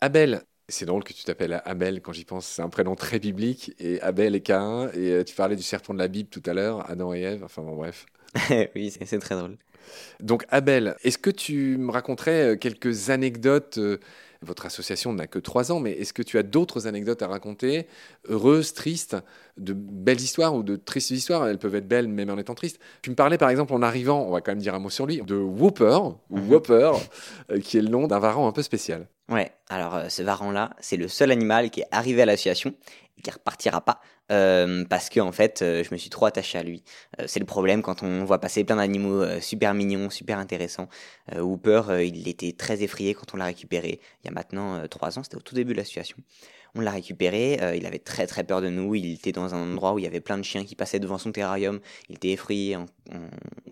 Abel, 0.00 0.42
c'est 0.68 0.86
drôle 0.86 1.04
que 1.04 1.12
tu 1.12 1.24
t'appelles 1.24 1.62
Abel 1.64 2.00
quand 2.00 2.12
j'y 2.12 2.24
pense. 2.24 2.46
C'est 2.46 2.62
un 2.62 2.68
prénom 2.68 2.94
très 2.96 3.18
biblique. 3.18 3.74
Et 3.78 4.00
Abel 4.00 4.34
et 4.34 4.40
Cain. 4.40 4.90
Et 4.94 5.12
euh, 5.12 5.24
tu 5.24 5.34
parlais 5.34 5.56
du 5.56 5.62
serpent 5.62 5.94
de 5.94 5.98
la 5.98 6.08
Bible 6.08 6.28
tout 6.28 6.42
à 6.46 6.54
l'heure, 6.54 6.88
Adam 6.90 7.14
et 7.14 7.20
Ève. 7.20 7.44
Enfin 7.44 7.62
bon, 7.62 7.76
bref. 7.76 8.06
oui, 8.74 8.92
c'est 9.04 9.18
très 9.18 9.36
drôle. 9.36 9.56
Donc 10.20 10.44
Abel, 10.48 10.96
est-ce 11.04 11.18
que 11.18 11.30
tu 11.30 11.76
me 11.78 11.92
raconterais 11.92 12.54
euh, 12.54 12.56
quelques 12.56 13.10
anecdotes 13.10 13.78
euh, 13.78 13.98
votre 14.46 14.66
association 14.66 15.12
n'a 15.12 15.26
que 15.26 15.38
trois 15.38 15.72
ans, 15.72 15.80
mais 15.80 15.92
est-ce 15.92 16.12
que 16.12 16.22
tu 16.22 16.38
as 16.38 16.42
d'autres 16.42 16.86
anecdotes 16.86 17.22
à 17.22 17.26
raconter, 17.26 17.86
heureuses, 18.28 18.72
tristes, 18.72 19.16
de 19.56 19.72
belles 19.72 20.20
histoires 20.20 20.54
ou 20.54 20.62
de 20.62 20.76
tristes 20.76 21.10
histoires? 21.10 21.46
Elles 21.46 21.58
peuvent 21.58 21.74
être 21.74 21.88
belles 21.88 22.08
même 22.08 22.30
en 22.30 22.38
étant 22.38 22.54
tristes. 22.54 22.80
Tu 23.02 23.10
me 23.10 23.16
parlais 23.16 23.38
par 23.38 23.50
exemple 23.50 23.74
en 23.74 23.82
arrivant, 23.82 24.22
on 24.22 24.30
va 24.30 24.40
quand 24.40 24.52
même 24.52 24.60
dire 24.60 24.74
un 24.74 24.78
mot 24.78 24.90
sur 24.90 25.06
lui, 25.06 25.20
de 25.22 25.36
Whooper, 25.36 25.98
ou 26.30 26.38
mhm. 26.38 26.50
Whopper, 26.50 26.92
euh, 27.50 27.60
qui 27.60 27.78
est 27.78 27.82
le 27.82 27.88
nom 27.88 28.06
d'un 28.06 28.18
varan 28.18 28.48
un 28.48 28.52
peu 28.52 28.62
spécial. 28.62 29.06
Ouais, 29.28 29.50
alors 29.68 29.96
euh, 29.96 30.08
ce 30.08 30.22
varan-là, 30.22 30.70
c'est 30.80 30.96
le 30.96 31.08
seul 31.08 31.30
animal 31.32 31.70
qui 31.70 31.80
est 31.80 31.88
arrivé 31.90 32.22
à 32.22 32.26
l'association 32.26 32.74
et 33.18 33.22
qui 33.22 33.30
repartira 33.30 33.80
pas 33.80 34.00
euh, 34.32 34.84
parce 34.84 35.08
que 35.08 35.20
en 35.20 35.32
fait, 35.32 35.62
euh, 35.62 35.84
je 35.84 35.92
me 35.92 35.96
suis 35.96 36.10
trop 36.10 36.26
attaché 36.26 36.58
à 36.58 36.62
lui. 36.62 36.82
Euh, 37.20 37.24
c'est 37.26 37.40
le 37.40 37.46
problème 37.46 37.82
quand 37.82 38.02
on 38.02 38.24
voit 38.24 38.40
passer 38.40 38.64
plein 38.64 38.76
d'animaux 38.76 39.24
super 39.40 39.74
mignons, 39.74 40.10
super 40.10 40.38
intéressants. 40.38 40.88
Hooper, 41.38 41.82
il 42.04 42.28
était 42.28 42.52
très 42.52 42.82
effrayé 42.82 43.14
quand 43.14 43.34
on 43.34 43.36
l'a 43.36 43.46
récupéré. 43.46 44.00
Il 44.22 44.26
y 44.26 44.30
a 44.30 44.32
maintenant 44.32 44.86
trois 44.88 45.18
ans, 45.18 45.22
c'était 45.22 45.36
au 45.36 45.40
tout 45.40 45.54
début 45.54 45.72
de 45.72 45.78
la 45.78 45.84
situation. 45.84 46.16
On 46.76 46.80
l'a 46.80 46.90
récupéré, 46.90 47.58
il 47.76 47.86
avait 47.86 47.98
très 47.98 48.26
très 48.26 48.44
peur 48.44 48.60
de 48.60 48.68
nous. 48.68 48.94
Il 48.94 49.12
était 49.12 49.32
dans 49.32 49.54
un 49.54 49.72
endroit 49.72 49.94
où 49.94 49.98
il 49.98 50.04
y 50.04 50.06
avait 50.06 50.20
plein 50.20 50.38
de 50.38 50.42
chiens 50.42 50.64
qui 50.64 50.74
passaient 50.74 51.00
devant 51.00 51.18
son 51.18 51.32
terrarium. 51.32 51.80
Il 52.08 52.16
était 52.16 52.30
effrayé 52.30 52.76
en, 52.76 52.86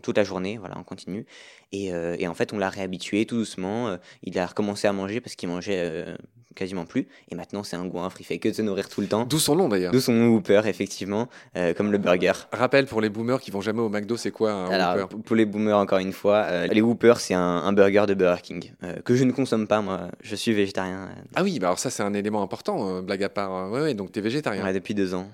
toute 0.02 0.16
la 0.16 0.24
journée, 0.24 0.56
voilà, 0.56 0.78
en 0.78 0.82
continu. 0.84 1.26
Et, 1.72 1.88
et 1.88 2.26
en 2.26 2.34
fait, 2.34 2.52
on 2.52 2.58
l'a 2.58 2.70
réhabitué 2.70 3.26
tout 3.26 3.36
doucement. 3.36 3.98
il 4.22 4.38
a 4.38 4.46
recommencé 4.46 4.88
à 4.88 4.92
manger 4.92 5.20
parce 5.20 5.36
qu'il 5.36 5.48
mangeait 5.48 6.16
quasiment 6.54 6.84
plus. 6.84 7.06
Et 7.30 7.34
maintenant, 7.34 7.62
c'est 7.62 7.76
un 7.76 7.86
goinfre, 7.86 8.16
il 8.20 8.24
fait 8.24 8.38
que 8.38 8.48
de 8.48 8.54
se 8.54 8.62
nourrir 8.62 8.88
tout 8.88 9.00
le 9.00 9.06
temps. 9.06 9.24
D'où 9.24 9.38
son 9.38 9.56
nom 9.56 9.68
d'ailleurs. 9.68 9.92
D'où 9.92 10.00
son 10.00 10.12
nom 10.12 10.28
Whooper, 10.28 10.62
effectivement, 10.66 11.28
euh, 11.56 11.74
comme 11.74 11.92
le 11.92 11.98
burger. 11.98 12.32
Rappel 12.52 12.86
pour 12.86 13.00
les 13.00 13.08
boomers 13.08 13.40
qui 13.40 13.50
vont 13.50 13.60
jamais 13.60 13.80
au 13.80 13.88
McDo, 13.88 14.16
c'est 14.16 14.30
quoi 14.30 14.52
un 14.52 14.70
Alors, 14.70 15.08
Pour 15.08 15.36
les 15.36 15.44
boomers, 15.44 15.78
encore 15.78 15.98
une 15.98 16.12
fois, 16.12 16.44
euh, 16.48 16.66
les 16.68 16.80
Whoopers, 16.80 17.20
c'est 17.20 17.34
un, 17.34 17.72
burger 17.72 18.04
de 18.06 18.14
Burger 18.14 18.40
King 18.42 18.72
euh, 18.82 18.94
que 19.04 19.16
je 19.16 19.24
ne 19.24 19.32
consomme 19.32 19.66
pas, 19.66 19.80
moi. 19.80 20.08
Je 20.22 20.36
suis 20.36 20.52
végétarien. 20.52 21.08
Ah 21.34 21.42
oui, 21.42 21.58
bah 21.58 21.68
alors 21.68 21.78
ça, 21.78 21.90
c'est 21.90 22.02
un 22.02 22.14
élément 22.14 22.42
important, 22.42 22.94
blague 23.02 23.23
à 23.25 23.29
part. 23.29 23.70
Ouais, 23.70 23.81
ouais 23.81 23.94
donc 23.94 24.12
tu 24.12 24.19
es 24.19 24.23
végétarien. 24.23 24.64
Ouais, 24.64 24.73
depuis 24.73 24.94
deux 24.94 25.14
ans. 25.14 25.29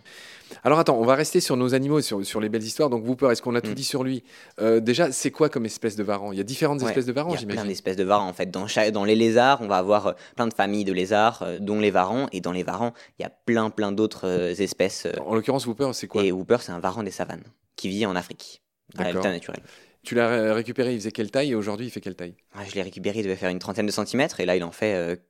Alors 0.64 0.78
attends, 0.78 0.98
on 0.98 1.04
va 1.04 1.14
rester 1.14 1.40
sur 1.40 1.56
nos 1.56 1.74
animaux, 1.74 2.00
sur, 2.00 2.24
sur 2.24 2.40
les 2.40 2.48
belles 2.48 2.62
histoires. 2.62 2.90
Donc 2.90 3.06
Whooper, 3.06 3.30
est-ce 3.30 3.42
qu'on 3.42 3.54
a 3.54 3.60
tout 3.60 3.70
mm. 3.70 3.74
dit 3.74 3.84
sur 3.84 4.04
lui? 4.04 4.22
Euh, 4.60 4.80
Déjà, 4.80 5.12
c'est 5.12 5.30
quoi 5.30 5.48
comme 5.48 5.66
espèce 5.66 5.96
de 5.96 6.02
varan 6.02 6.32
Il 6.32 6.38
y 6.38 6.40
a 6.40 6.44
différentes 6.44 6.82
espèces 6.82 7.06
de 7.06 7.12
varans, 7.12 7.30
j'imagine. 7.36 7.50
Il 7.50 7.54
y 7.54 7.58
a 7.58 7.62
plein 7.62 7.68
d'espèces 7.68 7.96
de 7.96 8.04
varans 8.04 8.28
en 8.28 8.32
fait. 8.32 8.50
Dans, 8.50 8.66
dans 8.92 9.04
les 9.04 9.16
lézards, 9.16 9.60
on 9.62 9.68
va 9.68 9.76
avoir 9.76 10.06
euh, 10.08 10.12
plein 10.36 10.46
de 10.46 10.54
familles 10.54 10.84
de 10.84 10.92
lézards, 10.92 11.42
euh, 11.42 11.58
dont 11.58 11.80
les 11.80 11.90
varans. 11.90 12.28
Et 12.32 12.40
dans 12.40 12.52
les 12.52 12.62
varans, 12.62 12.92
il 13.18 13.22
y 13.22 13.24
a 13.24 13.30
plein 13.30 13.70
plein 13.70 13.92
d'autres 13.92 14.26
espèces. 14.60 15.06
En 15.24 15.34
l'occurrence, 15.34 15.66
Whooper, 15.66 15.90
c'est 15.92 16.06
quoi? 16.06 16.24
Et 16.24 16.32
Whooper, 16.32 16.58
c'est 16.60 16.72
un 16.72 16.80
varan 16.80 17.02
des 17.02 17.10
savanes 17.10 17.44
qui 17.76 17.88
vit 17.88 18.06
en 18.06 18.16
Afrique, 18.16 18.62
dans 18.94 19.04
l'habitat 19.04 19.30
naturel. 19.30 19.60
Tu 20.02 20.14
l'as 20.14 20.54
récupéré, 20.54 20.94
il 20.94 20.98
faisait 20.98 21.12
quelle 21.12 21.30
taille? 21.30 21.50
Et 21.50 21.54
aujourd'hui 21.54 21.86
il 21.86 21.90
fait 21.90 22.00
quelle 22.00 22.16
taille? 22.16 22.34
Ah, 22.54 22.60
Je 22.66 22.74
l'ai 22.74 22.82
récupéré, 22.82 23.20
il 23.20 23.22
devait 23.22 23.36
faire 23.36 23.50
une 23.50 23.58
trentaine 23.58 23.84
de 23.84 23.90
centimètres 23.90 24.40
et 24.40 24.46
là 24.46 24.56
il 24.56 24.64
en 24.64 24.72
fait 24.72 25.20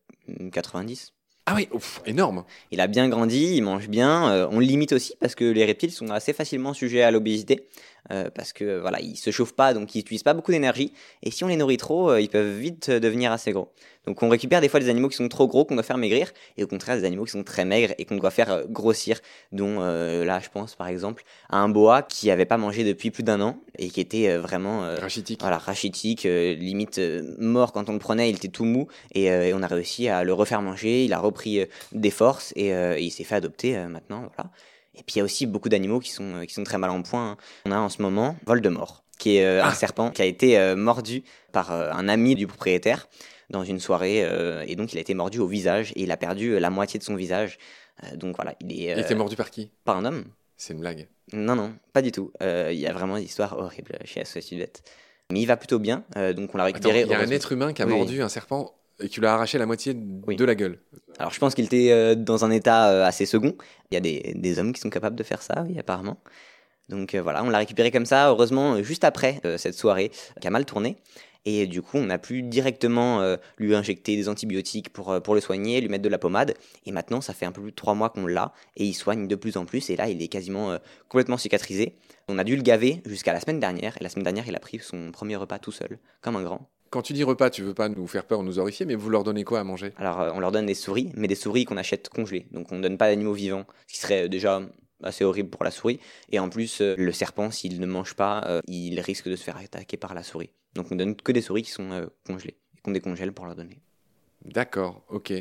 90. 0.52 1.12
Ah 1.52 1.54
oui, 1.56 1.68
énorme. 2.06 2.44
Il 2.70 2.80
a 2.80 2.86
bien 2.86 3.08
grandi, 3.08 3.56
il 3.56 3.62
mange 3.62 3.88
bien. 3.88 4.30
Euh, 4.30 4.48
on 4.52 4.60
le 4.60 4.64
limite 4.64 4.92
aussi 4.92 5.14
parce 5.18 5.34
que 5.34 5.42
les 5.42 5.64
reptiles 5.64 5.90
sont 5.90 6.08
assez 6.10 6.32
facilement 6.32 6.74
sujets 6.74 7.02
à 7.02 7.10
l'obésité. 7.10 7.66
Euh, 8.10 8.30
parce 8.34 8.52
que 8.52 8.78
voilà, 8.78 9.00
ils 9.00 9.16
se 9.16 9.30
chauffent 9.30 9.54
pas, 9.54 9.74
donc 9.74 9.94
ils 9.94 9.98
n'utilisent 9.98 10.22
pas 10.22 10.34
beaucoup 10.34 10.52
d'énergie. 10.52 10.92
Et 11.22 11.30
si 11.30 11.44
on 11.44 11.48
les 11.48 11.56
nourrit 11.56 11.76
trop, 11.76 12.10
euh, 12.10 12.20
ils 12.20 12.28
peuvent 12.28 12.58
vite 12.58 12.90
devenir 12.90 13.32
assez 13.32 13.52
gros. 13.52 13.72
Donc 14.06 14.22
on 14.22 14.28
récupère 14.28 14.60
des 14.60 14.68
fois 14.68 14.80
des 14.80 14.88
animaux 14.88 15.08
qui 15.08 15.16
sont 15.16 15.28
trop 15.28 15.46
gros 15.46 15.64
qu'on 15.64 15.74
doit 15.74 15.84
faire 15.84 15.98
maigrir, 15.98 16.32
et 16.56 16.64
au 16.64 16.66
contraire 16.66 16.96
des 16.96 17.04
animaux 17.04 17.24
qui 17.24 17.32
sont 17.32 17.44
très 17.44 17.64
maigres 17.64 17.94
et 17.98 18.04
qu'on 18.04 18.16
doit 18.16 18.30
faire 18.30 18.64
grossir. 18.68 19.20
Dont 19.52 19.80
là, 19.80 20.40
je 20.40 20.48
pense 20.48 20.74
par 20.74 20.88
exemple 20.88 21.22
à 21.50 21.58
un 21.58 21.68
boa 21.68 22.02
qui 22.02 22.30
avait 22.30 22.46
pas 22.46 22.56
mangé 22.56 22.82
depuis 22.82 23.10
plus 23.10 23.22
d'un 23.22 23.40
an 23.42 23.58
et 23.78 23.90
qui 23.90 24.00
était 24.00 24.36
vraiment 24.38 24.80
rachitique. 24.80 25.40
Voilà, 25.42 25.58
rachitique, 25.58 26.22
limite 26.22 26.98
mort 27.38 27.72
quand 27.72 27.90
on 27.90 27.92
le 27.92 27.98
prenait, 27.98 28.30
il 28.30 28.36
était 28.36 28.48
tout 28.48 28.64
mou, 28.64 28.88
et, 29.12 29.24
et, 29.24 29.52
on 29.52 29.62
a 29.62 29.66
réussi 29.66 30.08
à 30.08 30.24
le 30.24 30.32
refaire 30.32 30.62
manger. 30.62 31.04
Il 31.04 31.12
a 31.12 31.18
repris 31.18 31.66
des 31.92 32.10
forces 32.10 32.54
et, 32.56 32.68
et 32.68 33.02
il 33.02 33.10
s'est 33.10 33.24
fait 33.24 33.34
adopter 33.34 33.76
maintenant. 33.86 34.30
Voilà. 34.34 34.50
Et 35.00 35.02
puis 35.02 35.14
il 35.16 35.18
y 35.18 35.20
a 35.22 35.24
aussi 35.24 35.46
beaucoup 35.46 35.68
d'animaux 35.68 35.98
qui 35.98 36.10
sont, 36.10 36.44
qui 36.46 36.52
sont 36.52 36.64
très 36.64 36.78
mal 36.78 36.90
en 36.90 37.02
point. 37.02 37.36
On 37.64 37.72
a 37.72 37.78
en 37.78 37.88
ce 37.88 38.02
moment 38.02 38.36
Voldemort, 38.44 39.02
qui 39.18 39.36
est 39.36 39.44
euh, 39.44 39.64
un 39.64 39.68
ah. 39.68 39.74
serpent 39.74 40.10
qui 40.10 40.22
a 40.22 40.26
été 40.26 40.58
euh, 40.58 40.76
mordu 40.76 41.24
par 41.52 41.72
euh, 41.72 41.90
un 41.92 42.08
ami 42.08 42.34
du 42.34 42.46
propriétaire 42.46 43.08
dans 43.48 43.64
une 43.64 43.80
soirée. 43.80 44.18
et 44.68 44.76
donc 44.76 44.92
il 44.92 44.98
a 44.98 45.00
été 45.00 45.12
mordu 45.12 45.40
au 45.40 45.46
visage 45.48 45.90
et 45.96 46.02
il 46.02 46.12
a 46.12 46.16
perdu 46.16 46.60
la 46.60 46.70
moitié 46.70 47.00
de 47.00 47.04
son 47.04 47.16
visage. 47.16 47.58
donc 48.14 48.36
voilà, 48.36 48.54
il 48.60 48.70
est. 48.70 48.84
il 48.84 48.90
a 48.92 49.00
été 49.00 49.16
mordu 49.16 49.34
par 49.34 49.50
qui? 49.50 49.72
Par 49.84 49.96
un 49.96 50.04
homme. 50.04 50.24
C'est 50.56 50.72
une 50.72 50.78
blague. 50.78 51.08
Non, 51.32 51.56
non, 51.56 51.74
pas 51.92 52.00
du 52.00 52.12
tout. 52.12 52.30
Il 52.40 52.78
y 52.78 52.86
a 52.86 52.92
vraiment 52.92 53.16
des 53.16 53.24
histoires 53.24 53.58
horribles 53.58 53.98
chez 54.04 54.24
Sudette. 54.24 54.84
Mais 55.32 55.40
il 55.40 55.46
va 55.46 55.56
plutôt 55.56 55.80
bien, 55.80 56.04
donc 56.36 56.54
on 56.54 56.58
l'a 56.58 56.64
récupéré. 56.64 57.00
Il 57.00 57.08
y 57.08 57.14
a 57.14 57.18
un 57.18 57.30
être 57.30 57.50
humain 57.50 57.72
qui 57.72 57.82
a 57.82 57.86
mordu 57.86 58.22
un 58.22 58.28
serpent 58.28 58.72
et 59.00 59.08
qui 59.08 59.20
lui 59.20 59.26
a 59.26 59.34
arraché 59.34 59.58
la 59.58 59.66
moitié 59.66 59.94
de 59.94 60.44
la 60.44 60.54
gueule. 60.54 60.78
Alors 61.18 61.32
je 61.32 61.38
pense 61.38 61.54
qu'il 61.54 61.64
était 61.64 61.90
euh, 61.90 62.14
dans 62.14 62.44
un 62.44 62.50
état 62.50 62.90
euh, 62.90 63.04
assez 63.04 63.26
second. 63.26 63.54
Il 63.90 63.94
y 63.94 63.96
a 63.96 64.00
des, 64.00 64.32
des, 64.36 64.58
hommes 64.58 64.72
qui 64.72 64.80
sont 64.80 64.90
capables 64.90 65.16
de 65.16 65.22
faire 65.22 65.42
ça, 65.42 65.64
oui, 65.68 65.78
apparemment. 65.78 66.18
Donc 66.88 67.14
euh, 67.14 67.22
voilà, 67.22 67.44
on 67.44 67.50
l'a 67.50 67.58
récupéré 67.58 67.90
comme 67.90 68.06
ça, 68.06 68.30
heureusement, 68.30 68.82
juste 68.82 69.04
après 69.04 69.40
cette 69.58 69.74
soirée 69.74 70.10
qui 70.40 70.48
a 70.48 70.50
mal 70.50 70.64
tourné. 70.64 70.96
Et 71.46 71.66
du 71.66 71.80
coup, 71.80 71.96
on 71.96 72.10
a 72.10 72.18
pu 72.18 72.42
directement 72.42 73.36
lui 73.56 73.74
injecter 73.74 74.14
des 74.14 74.28
antibiotiques 74.28 74.90
pour, 74.92 75.22
pour 75.22 75.34
le 75.34 75.40
soigner, 75.40 75.80
lui 75.80 75.88
mettre 75.88 76.02
de 76.02 76.10
la 76.10 76.18
pommade. 76.18 76.52
Et 76.84 76.92
maintenant, 76.92 77.22
ça 77.22 77.32
fait 77.32 77.46
un 77.46 77.52
peu 77.52 77.62
plus 77.62 77.70
de 77.70 77.76
trois 77.76 77.94
mois 77.94 78.10
qu'on 78.10 78.26
l'a. 78.26 78.52
Et 78.76 78.84
il 78.84 78.92
soigne 78.92 79.26
de 79.26 79.34
plus 79.36 79.56
en 79.56 79.64
plus. 79.64 79.88
Et 79.88 79.96
là, 79.96 80.10
il 80.10 80.20
est 80.20 80.28
quasiment 80.28 80.76
complètement 81.08 81.38
cicatrisé. 81.38 81.96
On 82.28 82.38
a 82.38 82.44
dû 82.44 82.56
le 82.56 82.62
gaver 82.62 83.00
jusqu'à 83.06 83.32
la 83.32 83.40
semaine 83.40 83.58
dernière. 83.58 83.96
Et 83.98 84.04
la 84.04 84.10
semaine 84.10 84.24
dernière, 84.24 84.48
il 84.48 84.54
a 84.54 84.60
pris 84.60 84.80
son 84.80 85.12
premier 85.12 85.36
repas 85.36 85.58
tout 85.58 85.72
seul, 85.72 85.98
comme 86.20 86.36
un 86.36 86.42
grand. 86.42 86.68
Quand 86.90 87.02
tu 87.02 87.12
dis 87.12 87.22
repas, 87.22 87.50
tu 87.50 87.62
veux 87.62 87.74
pas 87.74 87.88
nous 87.88 88.06
faire 88.08 88.24
peur 88.24 88.40
ou 88.40 88.42
nous 88.42 88.58
horrifier, 88.58 88.84
mais 88.84 88.96
vous 88.96 89.10
leur 89.10 89.22
donnez 89.22 89.44
quoi 89.44 89.60
à 89.60 89.64
manger? 89.64 89.92
Alors, 89.96 90.32
on 90.34 90.40
leur 90.40 90.50
donne 90.50 90.66
des 90.66 90.74
souris, 90.74 91.12
mais 91.14 91.28
des 91.28 91.36
souris 91.36 91.64
qu'on 91.64 91.76
achète 91.76 92.08
congelées. 92.08 92.48
Donc, 92.50 92.72
on 92.72 92.76
ne 92.76 92.82
donne 92.82 92.98
pas 92.98 93.08
d'animaux 93.08 93.32
vivants, 93.32 93.64
ce 93.86 93.94
qui 93.94 94.00
serait 94.00 94.28
déjà 94.28 94.60
assez 95.02 95.24
horrible 95.24 95.50
pour 95.50 95.64
la 95.64 95.70
souris. 95.70 96.00
Et 96.30 96.38
en 96.38 96.48
plus, 96.48 96.80
euh, 96.80 96.94
le 96.96 97.12
serpent, 97.12 97.50
s'il 97.50 97.80
ne 97.80 97.86
mange 97.86 98.14
pas, 98.14 98.42
euh, 98.46 98.60
il 98.66 98.98
risque 99.00 99.28
de 99.28 99.36
se 99.36 99.44
faire 99.44 99.56
attaquer 99.56 99.96
par 99.96 100.14
la 100.14 100.22
souris. 100.22 100.50
Donc 100.74 100.90
on 100.90 100.96
donne 100.96 101.16
que 101.16 101.32
des 101.32 101.42
souris 101.42 101.62
qui 101.62 101.70
sont 101.70 101.90
euh, 101.92 102.06
congelées, 102.26 102.58
qu'on 102.82 102.92
décongèle 102.92 103.32
pour 103.32 103.46
leur 103.46 103.56
donner. 103.56 103.80
D'accord, 104.46 105.02
ok. 105.10 105.34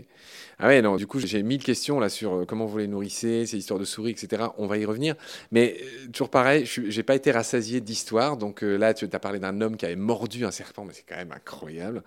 Ah 0.59 0.67
ouais, 0.67 0.81
non, 0.81 0.97
du 0.97 1.07
coup, 1.07 1.19
j'ai 1.19 1.41
mille 1.41 1.63
questions 1.63 2.01
là 2.01 2.09
sur 2.09 2.33
euh, 2.33 2.45
comment 2.45 2.65
vous 2.65 2.79
les 2.79 2.87
nourrissez, 2.87 3.45
ces 3.45 3.57
histoires 3.57 3.79
de 3.79 3.85
souris, 3.85 4.11
etc. 4.11 4.47
On 4.57 4.67
va 4.67 4.77
y 4.77 4.83
revenir. 4.83 5.15
Mais 5.53 5.77
euh, 5.81 6.07
toujours 6.11 6.29
pareil, 6.29 6.65
je 6.65 6.81
n'ai 6.81 7.03
pas 7.03 7.15
été 7.15 7.31
rassasié 7.31 7.79
d'histoire. 7.79 8.35
Donc 8.35 8.61
euh, 8.61 8.75
là, 8.75 8.93
tu 8.93 9.07
as 9.09 9.19
parlé 9.19 9.39
d'un 9.39 9.61
homme 9.61 9.77
qui 9.77 9.85
avait 9.85 9.95
mordu 9.95 10.45
un 10.45 10.51
serpent, 10.51 10.83
mais 10.83 10.91
c'est 10.93 11.05
quand 11.07 11.15
même 11.15 11.31
incroyable. 11.31 12.03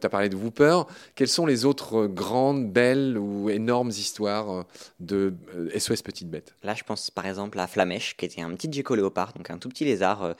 Tu 0.00 0.06
as 0.06 0.08
parlé 0.08 0.28
de 0.28 0.36
Whooper. 0.36 0.82
Quelles 1.16 1.26
sont 1.26 1.46
les 1.46 1.64
autres 1.64 2.06
grandes, 2.06 2.70
belles 2.70 3.18
ou 3.18 3.50
énormes 3.50 3.90
histoires 3.90 4.66
de 5.00 5.34
SOS 5.76 6.02
Petite 6.02 6.30
Bête 6.30 6.54
Là, 6.62 6.74
je 6.74 6.84
pense 6.84 7.10
par 7.10 7.26
exemple 7.26 7.58
à 7.58 7.66
Flamèche, 7.66 8.16
qui 8.16 8.24
était 8.24 8.42
un 8.42 8.54
petit 8.54 8.72
gecko 8.72 8.94
léopard, 8.94 9.32
donc 9.32 9.50
un 9.50 9.58
tout 9.58 9.68
petit 9.68 9.84
lézard 9.84 10.36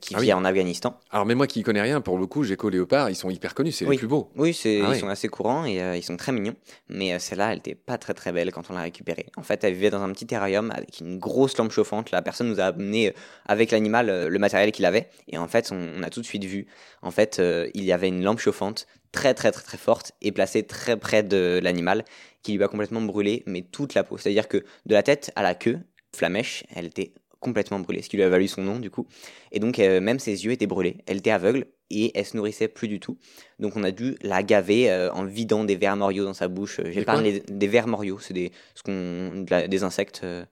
qui 0.00 0.14
ah 0.14 0.20
vit 0.20 0.32
en 0.32 0.44
Afghanistan. 0.44 0.98
Alors, 1.10 1.26
mais 1.26 1.34
moi 1.34 1.46
qui 1.46 1.62
connais 1.62 1.80
rien, 1.80 2.00
pour 2.00 2.16
le 2.18 2.26
coup, 2.26 2.44
Gecko 2.44 2.68
Léopard, 2.68 3.10
ils 3.10 3.16
sont 3.16 3.30
hyper 3.30 3.54
connus, 3.54 3.72
c'est 3.72 3.84
les 3.84 3.96
plus 3.96 4.06
beaux. 4.06 4.30
Oui, 4.36 4.58
ah 4.64 4.94
ils 4.94 5.00
sont 5.00 5.08
assez 5.08 5.28
courants 5.28 5.64
et 5.64 5.82
euh, 5.82 5.96
ils 5.96 6.02
sont 6.02 6.16
très 6.16 6.30
mignons. 6.30 6.54
Mais 6.88 7.12
euh, 7.12 7.18
celle-là, 7.18 7.50
elle 7.50 7.58
n'était 7.58 7.74
pas 7.74 7.98
très 7.98 8.14
très 8.14 8.30
belle 8.32 8.52
quand 8.52 8.70
on 8.70 8.74
l'a 8.74 8.82
récupérée. 8.82 9.26
En 9.36 9.42
fait, 9.42 9.64
elle 9.64 9.74
vivait 9.74 9.90
dans 9.90 10.02
un 10.02 10.12
petit 10.12 10.26
terrarium 10.26 10.70
avec 10.70 11.00
une 11.00 11.18
grosse 11.18 11.56
lampe 11.58 11.72
chauffante. 11.72 12.12
La 12.12 12.22
personne 12.22 12.48
nous 12.48 12.60
a 12.60 12.66
amené 12.66 13.12
avec 13.46 13.72
l'animal 13.72 14.28
le 14.28 14.38
matériel 14.38 14.70
qu'il 14.70 14.84
avait. 14.84 15.08
Et 15.28 15.38
en 15.38 15.48
fait, 15.48 15.70
on, 15.72 15.98
on, 15.98 16.02
a 16.02 16.10
tout 16.10 16.20
de 16.20 16.26
suite 16.26 16.44
vu. 16.44 16.66
En 17.02 17.10
fait, 17.10 17.42
il 17.74 17.84
y 17.84 17.92
avait 17.92 18.08
une 18.08 18.22
lampe 18.22 18.38
chauffante 18.38 18.86
très 19.12 19.34
très 19.34 19.52
très 19.52 19.62
très 19.62 19.78
forte 19.78 20.12
et 20.22 20.32
placée 20.32 20.62
très 20.62 20.96
près 20.96 21.22
de 21.22 21.60
l'animal 21.62 22.04
qui 22.42 22.54
lui 22.54 22.64
a 22.64 22.68
complètement 22.68 23.02
brûlé, 23.02 23.42
mais 23.46 23.62
toute 23.62 23.94
la 23.94 24.04
peau. 24.04 24.18
C'est-à-dire 24.18 24.48
que 24.48 24.64
de 24.86 24.94
la 24.94 25.02
tête 25.02 25.30
à 25.36 25.42
la 25.42 25.54
queue, 25.54 25.78
Flamèche, 26.14 26.64
elle 26.74 26.86
était 26.86 27.12
complètement 27.42 27.80
brûlée, 27.80 28.00
ce 28.00 28.08
qui 28.08 28.16
lui 28.16 28.22
a 28.22 28.28
valu 28.28 28.48
son 28.48 28.62
nom 28.62 28.78
du 28.78 28.90
coup. 28.90 29.06
Et 29.50 29.58
donc 29.58 29.78
euh, 29.78 30.00
même 30.00 30.18
ses 30.18 30.44
yeux 30.46 30.52
étaient 30.52 30.66
brûlés, 30.66 30.98
elle 31.06 31.18
était 31.18 31.30
aveugle 31.30 31.66
et 31.90 32.12
elle 32.14 32.24
se 32.24 32.36
nourrissait 32.36 32.68
plus 32.68 32.88
du 32.88 33.00
tout. 33.00 33.18
Donc 33.58 33.76
on 33.76 33.84
a 33.84 33.90
dû 33.90 34.16
la 34.22 34.42
gaver 34.42 34.90
euh, 34.90 35.12
en 35.12 35.24
vidant 35.24 35.64
des 35.64 35.76
vers 35.76 35.96
moriaux 35.96 36.24
dans 36.24 36.32
sa 36.32 36.48
bouche. 36.48 36.80
J'ai 36.86 37.04
parlé 37.04 37.42
des 37.46 37.68
vers 37.68 37.86
moriaux, 37.86 38.18
c'est 38.18 38.32
des, 38.32 38.52
ce 38.74 39.66
des 39.66 39.82
insectes 39.82 40.22
euh, 40.24 40.46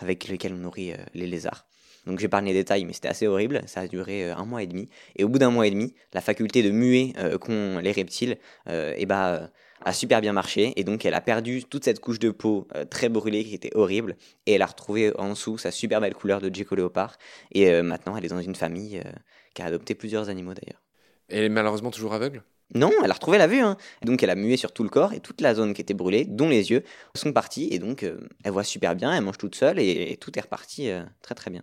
avec 0.00 0.28
lesquels 0.28 0.52
on 0.52 0.58
nourrit 0.58 0.92
les 1.14 1.26
lézards. 1.26 1.66
Donc 2.06 2.18
j'ai 2.18 2.26
parlé 2.26 2.52
des 2.52 2.58
détails, 2.58 2.84
mais 2.84 2.92
c'était 2.92 3.06
assez 3.06 3.28
horrible. 3.28 3.62
Ça 3.66 3.82
a 3.82 3.86
duré 3.86 4.28
un 4.28 4.44
mois 4.44 4.64
et 4.64 4.66
demi. 4.66 4.88
Et 5.14 5.22
au 5.22 5.28
bout 5.28 5.38
d'un 5.38 5.52
mois 5.52 5.68
et 5.68 5.70
demi, 5.70 5.94
la 6.12 6.20
faculté 6.20 6.64
de 6.64 6.72
muer 6.72 7.12
qu'ont 7.40 7.78
les 7.78 7.92
reptiles, 7.92 8.38
et 8.66 8.94
eh 8.96 9.06
bah, 9.06 9.52
a 9.84 9.92
super 9.92 10.20
bien 10.20 10.32
marché 10.32 10.72
et 10.76 10.84
donc 10.84 11.04
elle 11.04 11.14
a 11.14 11.20
perdu 11.20 11.64
toute 11.64 11.84
cette 11.84 12.00
couche 12.00 12.18
de 12.18 12.30
peau 12.30 12.66
euh, 12.74 12.84
très 12.84 13.08
brûlée 13.08 13.44
qui 13.44 13.54
était 13.54 13.74
horrible 13.74 14.16
et 14.46 14.54
elle 14.54 14.62
a 14.62 14.66
retrouvé 14.66 15.12
en 15.18 15.30
dessous 15.30 15.58
sa 15.58 15.70
super 15.70 16.00
belle 16.00 16.14
couleur 16.14 16.40
de 16.40 16.54
Gecko 16.54 16.74
Léopard 16.74 17.16
et 17.52 17.70
euh, 17.70 17.82
maintenant 17.82 18.16
elle 18.16 18.24
est 18.24 18.28
dans 18.28 18.40
une 18.40 18.54
famille 18.54 18.98
euh, 19.04 19.10
qui 19.54 19.62
a 19.62 19.66
adopté 19.66 19.94
plusieurs 19.94 20.28
animaux 20.28 20.54
d'ailleurs. 20.54 20.82
Elle 21.28 21.44
est 21.44 21.48
malheureusement 21.48 21.90
toujours 21.90 22.12
aveugle? 22.12 22.42
Non, 22.74 22.90
elle 23.04 23.10
a 23.10 23.14
retrouvé 23.14 23.36
la 23.36 23.46
vue. 23.46 23.60
Hein. 23.60 23.76
Donc 24.02 24.22
elle 24.22 24.30
a 24.30 24.34
mué 24.34 24.56
sur 24.56 24.72
tout 24.72 24.82
le 24.82 24.88
corps 24.88 25.12
et 25.12 25.20
toute 25.20 25.42
la 25.42 25.54
zone 25.54 25.74
qui 25.74 25.82
était 25.82 25.92
brûlée, 25.92 26.24
dont 26.24 26.48
les 26.48 26.70
yeux, 26.70 26.84
sont 27.14 27.32
partis. 27.32 27.68
Et 27.70 27.78
donc 27.78 28.02
elle 28.02 28.50
voit 28.50 28.64
super 28.64 28.96
bien, 28.96 29.12
elle 29.14 29.22
mange 29.22 29.36
toute 29.36 29.54
seule 29.54 29.78
et, 29.78 30.16
tout 30.18 30.38
est 30.38 30.42
reparti 30.42 30.88
très 31.20 31.34
très 31.34 31.50
bien. 31.50 31.62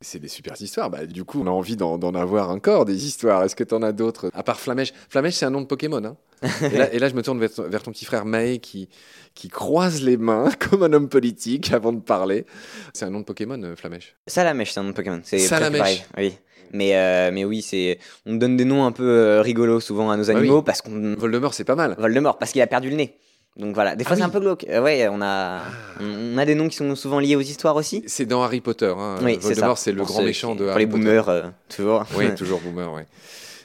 C'est 0.00 0.18
des 0.18 0.28
super 0.28 0.60
histoires. 0.60 0.90
Bah, 0.90 1.06
du 1.06 1.24
coup, 1.24 1.40
on 1.42 1.46
a 1.46 1.50
envie 1.50 1.76
d'en 1.76 2.14
avoir 2.14 2.50
encore 2.50 2.84
des 2.84 3.06
histoires. 3.06 3.42
Est-ce 3.42 3.56
que 3.56 3.64
tu 3.64 3.74
en 3.74 3.82
as 3.82 3.92
d'autres 3.92 4.30
À 4.34 4.42
part 4.42 4.60
Flamèche? 4.60 4.92
Flamèche, 5.08 5.34
c'est 5.34 5.46
un 5.46 5.50
nom 5.50 5.60
de 5.60 5.66
Pokémon. 5.66 6.04
Hein 6.04 6.16
et, 6.92 6.98
là, 6.98 7.08
je 7.08 7.14
me 7.14 7.22
tourne 7.22 7.38
vers, 7.38 7.82
ton 7.82 7.90
petit 7.90 8.04
frère 8.04 8.26
Maë 8.26 8.58
qui, 8.58 8.88
qui 9.34 9.48
croise 9.48 10.02
les 10.02 10.16
mains 10.16 10.50
comme 10.58 10.82
un 10.82 10.92
homme 10.92 11.08
politique 11.08 11.72
avant 11.72 11.92
de 11.92 12.00
parler. 12.00 12.44
C'est 12.92 13.04
un 13.06 13.10
nom 13.10 13.20
de 13.20 13.24
Pokémon, 13.24 13.60
euh, 13.62 13.76
Flamèche? 13.76 14.16
Salamèche, 14.26 14.72
c'est 14.72 14.80
un 14.80 14.82
nom 14.82 14.90
de 14.90 14.94
Pokémon. 14.94 15.20
C'est 15.22 15.38
Salamèche. 15.38 16.04
Oui. 16.18 16.34
Mais, 16.72 16.96
euh, 16.96 17.30
mais 17.32 17.44
oui, 17.44 17.62
c'est 17.62 17.98
on 18.26 18.34
donne 18.34 18.56
des 18.56 18.64
noms 18.64 18.84
un 18.84 18.90
peu 18.90 19.08
euh, 19.08 19.42
rigolos 19.42 19.80
souvent 19.80 20.10
à 20.10 20.16
nos 20.16 20.24
bah 20.24 20.36
animaux 20.36 20.60
parce 20.60 20.82
qu'on. 20.82 21.14
Voldemort, 21.14 21.54
c'est 21.54 21.64
pas 21.64 21.76
mal. 21.76 21.94
Voldemort, 21.98 22.36
parce 22.36 22.50
qu'il 22.50 22.60
a 22.62 22.66
perdu 22.66 22.90
le 22.90 22.96
nez. 22.96 23.16
Donc 23.56 23.74
voilà, 23.74 23.94
des 23.94 24.02
fois 24.02 24.14
ah 24.14 24.16
c'est 24.16 24.22
un 24.22 24.30
peu 24.30 24.40
glauque. 24.40 24.66
ouais, 24.68 25.06
on 25.08 25.22
a, 25.22 25.62
on 26.00 26.36
a 26.38 26.44
des 26.44 26.56
noms 26.56 26.68
qui 26.68 26.76
sont 26.76 26.96
souvent 26.96 27.20
liés 27.20 27.36
aux 27.36 27.40
histoires 27.40 27.76
aussi. 27.76 28.02
C'est 28.08 28.26
dans 28.26 28.42
Harry 28.42 28.60
Potter. 28.60 28.92
Hein. 28.96 29.18
Voldemort, 29.40 29.78
c'est 29.78 29.92
le 29.92 30.02
grand 30.02 30.22
méchant 30.22 30.56
de 30.56 30.66
Harry 30.66 30.86
Potter. 30.86 31.04
Les 31.04 31.20
boomers, 31.20 31.52
toujours. 31.68 32.04
Oui, 32.16 32.34
toujours 32.36 32.60
boomer, 32.60 32.92
oui. 32.92 33.02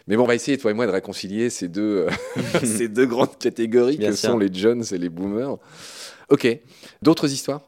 Mais 0.08 0.16
bon, 0.16 0.24
on 0.24 0.28
va 0.28 0.36
essayer, 0.36 0.58
toi 0.58 0.72
et 0.72 0.74
moi, 0.74 0.86
de 0.86 0.92
réconcilier 0.92 1.50
ces 1.50 1.68
deux, 1.68 2.08
euh, 2.08 2.42
ces 2.64 2.88
deux 2.88 3.06
grandes 3.08 3.38
catégories 3.38 3.98
que 3.98 4.12
sont 4.14 4.38
les 4.38 4.54
Jones 4.54 4.84
et 4.92 4.98
les 4.98 5.10
boomers. 5.10 5.58
Ok. 6.30 6.48
D'autres 7.02 7.32
histoires? 7.32 7.62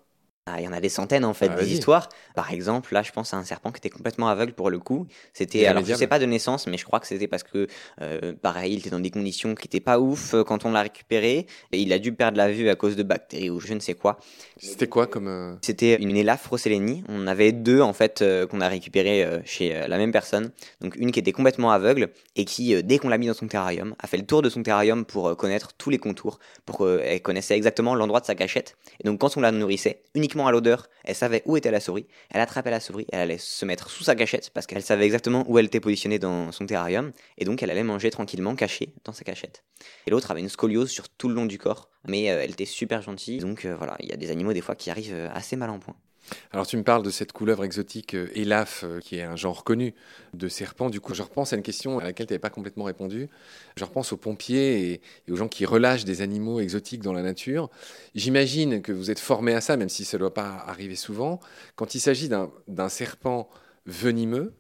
Ah, 0.48 0.56
il 0.60 0.66
y 0.66 0.68
en 0.68 0.74
a 0.74 0.82
des 0.82 0.90
centaines 0.90 1.24
en 1.24 1.34
fait 1.34 1.52
ah, 1.54 1.60
des 1.60 1.72
histoires. 1.72 2.10
Par 2.36 2.52
exemple, 2.52 2.94
là, 2.94 3.04
je 3.04 3.12
pense 3.12 3.34
à 3.34 3.38
un 3.38 3.44
serpent 3.44 3.72
qui 3.72 3.78
était 3.78 3.90
complètement 3.90 4.28
aveugle 4.30 4.54
pour 4.54 4.70
le 4.70 4.80
coup. 4.80 5.08
C'était 5.34 5.66
alors 5.66 5.86
je 5.86 5.94
sais 5.94 6.08
pas 6.08 6.20
de 6.20 6.26
naissance, 6.26 6.68
mais 6.68 6.78
je 6.78 6.86
crois 6.86 7.00
que 7.00 7.08
c'était 7.08 7.28
parce 7.28 7.44
que 7.44 7.68
euh, 8.02 8.34
pareil, 8.42 8.74
il 8.74 8.80
était 8.80 8.90
dans 8.90 9.00
des 9.00 9.10
conditions 9.10 9.56
qui 9.56 9.68
étaient 9.68 9.80
pas 9.80 10.00
ouf 10.00 10.34
euh, 10.34 10.44
quand 10.44 10.66
on 10.66 10.72
l'a 10.72 10.82
récupéré 10.82 11.46
et 11.72 11.80
il 11.80 11.92
a 11.94 12.00
dû 12.00 12.14
perdre 12.14 12.38
la 12.38 12.52
vue 12.52 12.70
à 12.70 12.76
cause 12.76 12.96
de 12.96 13.04
bactéries 13.04 13.50
ou 13.50 13.60
je 13.60 13.74
ne 13.74 13.80
sais 13.80 13.94
quoi. 13.94 14.20
C'était 14.58 14.88
quoi 14.88 15.08
comme 15.08 15.28
euh, 15.28 15.56
C'était 15.62 15.96
une 16.02 16.12
rossellini. 16.50 17.04
On 17.10 17.28
avait 17.28 17.52
deux 17.52 17.82
en 17.82 17.94
fait 17.94 18.24
qu'on 18.50 18.62
a 18.62 18.68
récupéré 18.68 19.42
chez 19.46 19.74
la 19.88 19.98
même 19.98 20.12
personne. 20.12 20.52
Donc 20.82 20.96
une 20.96 21.12
qui 21.12 21.20
était 21.20 21.32
complètement 21.32 21.72
aveugle 21.72 22.10
et 22.36 22.46
qui 22.46 22.82
dès 22.84 22.98
qu'on 22.98 23.10
l'a 23.10 23.18
mis 23.18 23.28
dans 23.28 23.34
son 23.34 23.48
terrarium 23.48 23.96
a 24.00 24.08
fait 24.08 24.18
le 24.18 24.26
tour 24.26 24.42
de 24.42 24.50
son 24.50 24.64
terrarium 24.64 25.06
pour 25.06 25.36
connaître 25.36 25.74
tous 25.74 25.90
les 25.90 25.98
contours, 25.98 26.40
pour 26.66 26.80
qu'elle 26.80 27.22
connaissait 27.22 27.56
exactement 27.56 27.96
l'endroit 27.96 28.20
de 28.20 28.26
sa 28.26 28.36
cachette. 28.36 28.78
Et 29.04 29.08
donc 29.08 29.20
quand 29.20 29.36
on 29.38 29.42
la 29.42 29.52
nourrissait, 29.52 30.02
uniquement 30.16 30.48
à 30.48 30.52
l'odeur, 30.52 30.88
elle 31.04 31.16
savait 31.16 31.42
où 31.46 31.58
était 31.58 31.72
la 31.72 31.80
souris, 31.80 32.06
elle 32.30 32.42
attrapait 32.42 32.72
la 32.72 32.80
souris, 32.80 33.08
elle 33.12 33.22
allait 33.22 33.38
se 33.38 33.66
mettre 33.66 33.90
sous 33.90 34.04
sa 34.04 34.16
cachette 34.16 34.52
parce 34.54 34.68
qu'elle 34.68 34.82
savait 34.82 35.06
exactement 35.06 35.46
où 35.48 35.58
elle 35.58 35.66
était 35.66 35.80
positionnée 35.80 36.20
dans 36.20 36.52
son 36.52 36.66
terrarium, 36.66 37.12
et 37.38 37.46
donc 37.46 37.64
elle 37.64 37.72
allait 37.72 37.84
manger 37.84 38.12
tranquillement 38.12 38.56
cachée 38.56 38.94
dans 39.04 39.14
sa 39.14 39.24
cachette. 39.24 39.64
Et 40.08 40.12
l'autre 40.12 40.32
avait 40.32 40.42
une 40.42 40.50
scoliose 40.50 40.90
sur 40.90 41.10
tout 41.10 41.28
le 41.28 41.36
long 41.36 41.46
du 41.46 41.58
corps, 41.58 41.90
mais 42.08 42.32
euh, 42.32 42.42
elle 42.44 42.52
était 42.52 42.66
super 42.66 43.02
gentille, 43.02 43.40
donc 43.40 43.66
euh, 43.66 43.76
voilà, 43.76 43.96
il 44.00 44.10
y 44.10 44.14
a 44.14 44.18
des 44.18 44.32
animaux 44.32 44.54
des 44.54 44.62
fois 44.62 44.76
qui 44.76 44.90
arrivent 44.90 45.14
euh, 45.14 45.30
assez 45.34 45.56
mal 45.56 45.70
en 45.70 45.80
point. 45.80 45.96
Alors 46.52 46.68
tu 46.68 46.78
me 46.78 46.84
parles 46.84 47.04
de 47.04 47.10
cette 47.10 47.32
couleuvre 47.32 47.64
exotique 47.64 48.14
euh, 48.14 48.30
Elaf, 48.36 48.84
euh, 48.84 49.00
qui 49.00 49.18
est 49.18 49.24
un 49.24 49.36
genre 49.36 49.64
connu 49.64 49.94
de 50.34 50.48
serpent. 50.48 50.90
Du 50.90 51.00
coup, 51.02 51.14
je 51.14 51.22
repense 51.22 51.54
à 51.54 51.56
une 51.56 51.64
question 51.64 52.00
à 52.00 52.04
laquelle 52.04 52.28
tu 52.28 52.34
n'avais 52.34 52.40
pas 52.40 52.50
complètement 52.50 52.86
répondu. 52.86 53.30
Je 53.76 53.84
repense 53.84 54.14
aux 54.14 54.18
pompiers 54.18 55.02
et, 55.28 55.32
aux 55.32 55.36
gens 55.36 55.48
qui 55.48 55.66
relâchent 55.66 56.06
des 56.06 56.22
animaux 56.22 56.60
exotiques 56.60 57.02
dans 57.02 57.14
la 57.14 57.22
nature. 57.22 57.70
J'imagine 58.16 58.82
que 58.82 58.92
vous 58.92 59.12
êtes 59.12 59.20
formé 59.20 59.54
à 59.54 59.62
ça, 59.62 59.78
même 59.78 59.90
si 59.90 60.06
ça 60.06 60.18
ne 60.18 60.20
doit 60.20 60.34
pas 60.34 60.64
arriver 60.68 60.96
souvent. 60.96 61.40
Quand 61.76 61.96
il 61.96 62.00
s'agit 62.00 62.30
d'un 62.30 62.90
serpent 62.90 63.50
venimeux, 63.86 64.54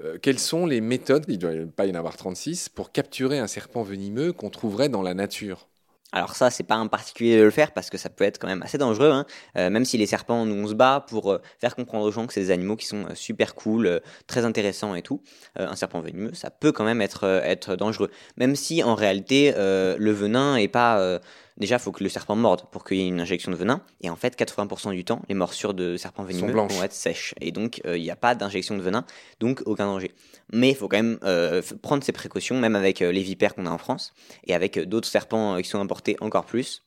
euh, 0.00 0.18
quelles 0.20 0.38
sont 0.38 0.66
les 0.66 0.80
méthodes, 0.80 1.24
il 1.28 1.34
ne 1.34 1.38
doit 1.38 1.72
pas 1.74 1.86
y 1.86 1.90
en 1.90 1.94
avoir 1.94 2.16
36, 2.16 2.68
pour 2.68 2.92
capturer 2.92 3.38
un 3.38 3.48
serpent 3.48 3.82
venimeux 3.82 4.32
qu'on 4.32 4.50
trouverait 4.50 4.88
dans 4.88 5.02
la 5.02 5.14
nature? 5.14 5.68
Alors 6.12 6.34
ça, 6.34 6.50
c'est 6.50 6.62
pas 6.62 6.76
un 6.76 6.86
particulier 6.86 7.36
de 7.36 7.42
le 7.42 7.50
faire 7.50 7.72
parce 7.72 7.90
que 7.90 7.98
ça 7.98 8.08
peut 8.08 8.24
être 8.24 8.38
quand 8.38 8.46
même 8.46 8.62
assez 8.62 8.78
dangereux. 8.78 9.10
Hein. 9.10 9.26
Euh, 9.56 9.68
même 9.68 9.84
si 9.84 9.98
les 9.98 10.06
serpents, 10.06 10.46
nous 10.46 10.54
on 10.54 10.66
se 10.66 10.72
bat 10.74 11.04
pour 11.06 11.32
euh, 11.32 11.42
faire 11.60 11.76
comprendre 11.76 12.06
aux 12.06 12.10
gens 12.10 12.26
que 12.26 12.32
c'est 12.32 12.40
des 12.40 12.50
animaux 12.50 12.76
qui 12.76 12.86
sont 12.86 13.04
euh, 13.04 13.14
super 13.14 13.54
cool, 13.54 14.00
très 14.26 14.46
intéressants 14.46 14.94
et 14.94 15.02
tout. 15.02 15.20
un 15.56 15.76
serpent 15.76 16.00
venimeux, 16.00 16.32
ça 16.32 16.50
peut 16.50 16.72
quand 16.72 16.84
même 16.84 17.02
être 17.02 17.24
être 17.44 17.76
dangereux. 17.76 18.10
Même 18.36 18.56
si 18.56 18.82
en 18.82 18.94
réalité 18.94 19.52
le 19.56 20.12
venin 20.12 20.56
est 20.56 20.68
pas 20.68 21.20
Déjà, 21.58 21.76
il 21.76 21.80
faut 21.80 21.92
que 21.92 22.04
le 22.04 22.08
serpent 22.08 22.36
morde 22.36 22.62
pour 22.70 22.84
qu'il 22.84 22.98
y 22.98 23.02
ait 23.02 23.08
une 23.08 23.20
injection 23.20 23.50
de 23.50 23.56
venin. 23.56 23.82
Et 24.00 24.10
en 24.10 24.16
fait, 24.16 24.38
80% 24.38 24.92
du 24.92 25.04
temps, 25.04 25.22
les 25.28 25.34
morsures 25.34 25.74
de 25.74 25.96
serpents 25.96 26.22
venimeux 26.22 26.52
vont 26.52 26.82
être 26.82 26.92
sèches. 26.92 27.34
Et 27.40 27.50
donc, 27.50 27.80
euh, 27.84 27.98
il 27.98 28.02
n'y 28.02 28.10
a 28.10 28.16
pas 28.16 28.34
d'injection 28.36 28.76
de 28.76 28.82
venin, 28.82 29.04
donc 29.40 29.62
aucun 29.66 29.86
danger. 29.86 30.12
Mais 30.52 30.70
il 30.70 30.76
faut 30.76 30.88
quand 30.88 30.98
même 30.98 31.18
euh, 31.24 31.60
prendre 31.82 32.04
ses 32.04 32.12
précautions, 32.12 32.58
même 32.58 32.76
avec 32.76 33.02
euh, 33.02 33.10
les 33.10 33.22
vipères 33.22 33.54
qu'on 33.54 33.66
a 33.66 33.70
en 33.70 33.78
France, 33.78 34.14
et 34.46 34.54
avec 34.54 34.78
d'autres 34.78 35.08
serpents 35.08 35.56
qui 35.58 35.68
sont 35.68 35.80
importés 35.80 36.16
encore 36.20 36.46
plus. 36.46 36.84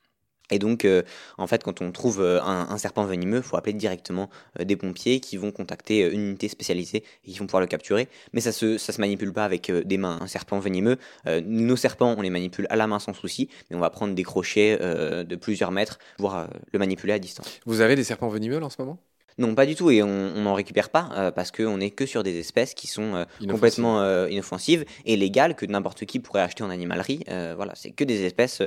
Et 0.52 0.60
donc, 0.60 0.86
euh, 0.86 1.02
en 1.38 1.48
fait, 1.48 1.64
quand 1.64 1.82
on 1.82 1.92
trouve 1.92 2.22
euh, 2.22 2.42
un, 2.42 2.78
serpent 2.78 3.06
venimeux, 3.06 3.38
il 3.38 3.44
faut 3.44 3.58
appeler 3.58 3.74
directement 3.74 4.30
euh, 4.60 4.66
des 4.66 4.76
pompiers 4.76 5.20
qui 5.20 5.38
vont 5.38 5.52
contacter 5.52 6.02
une 6.02 6.22
unité 6.22 6.48
spécialisée 6.50 7.04
et 7.26 7.32
qui 7.32 7.40
vont 7.40 7.46
pouvoir 7.46 7.62
le 7.62 7.68
capturer. 7.68 8.10
Mais 8.34 8.42
ça 8.42 8.52
se, 8.52 8.78
ça 8.78 8.94
se 8.94 9.02
manipule 9.02 9.34
pas 9.34 9.46
avec 9.46 9.72
des 9.72 9.98
mains. 9.98 10.20
Un 10.22 10.28
serpent 10.28 10.60
venimeux, 10.60 10.98
nos 11.26 11.76
serpents, 11.76 12.16
on 12.18 12.22
les 12.22 12.30
manipule 12.30 12.68
à 12.70 12.76
la 12.76 12.88
main 12.88 13.00
sans 13.00 13.14
souci, 13.14 13.50
mais 13.70 13.78
on 13.78 13.80
va 13.80 13.90
prendre 13.90 14.14
des 14.14 14.24
crochets 14.24 14.78
de 14.78 15.36
plusieurs 15.36 15.72
mètres, 15.72 16.00
pour 16.18 16.36
le 16.72 16.80
manipuler 16.80 17.14
à 17.14 17.20
distance. 17.20 17.60
Vous 17.66 17.82
avez 17.82 17.96
des 17.96 18.04
serpents 18.04 18.30
venimeux 18.30 18.62
en 18.62 18.70
ce 18.70 18.82
moment? 18.82 19.00
Non, 19.38 19.56
pas 19.56 19.66
du 19.66 19.76
tout, 19.76 19.90
et 19.92 20.04
on 20.04 20.42
n'en 20.42 20.54
récupère 20.54 20.90
pas 20.90 21.10
euh, 21.14 21.32
parce 21.32 21.52
qu'on 21.52 21.78
n'est 21.78 21.92
que 21.92 22.06
sur 22.06 22.24
des 22.24 22.38
espèces 22.38 22.74
qui 22.74 22.88
sont 22.88 23.16
euh, 23.16 23.26
complètement 23.50 24.02
euh, 24.02 24.30
inoffensives 24.30 24.86
et 25.06 25.16
légales 25.16 25.56
que 25.56 25.66
n'importe 25.66 26.06
qui 26.06 26.20
pourrait 26.20 26.42
acheter 26.42 26.64
en 26.64 26.70
animalerie. 26.70 27.24
voilà, 27.28 27.74
c'est 27.76 27.92
que 27.92 28.04
des 28.04 28.24
espèces, 28.24 28.62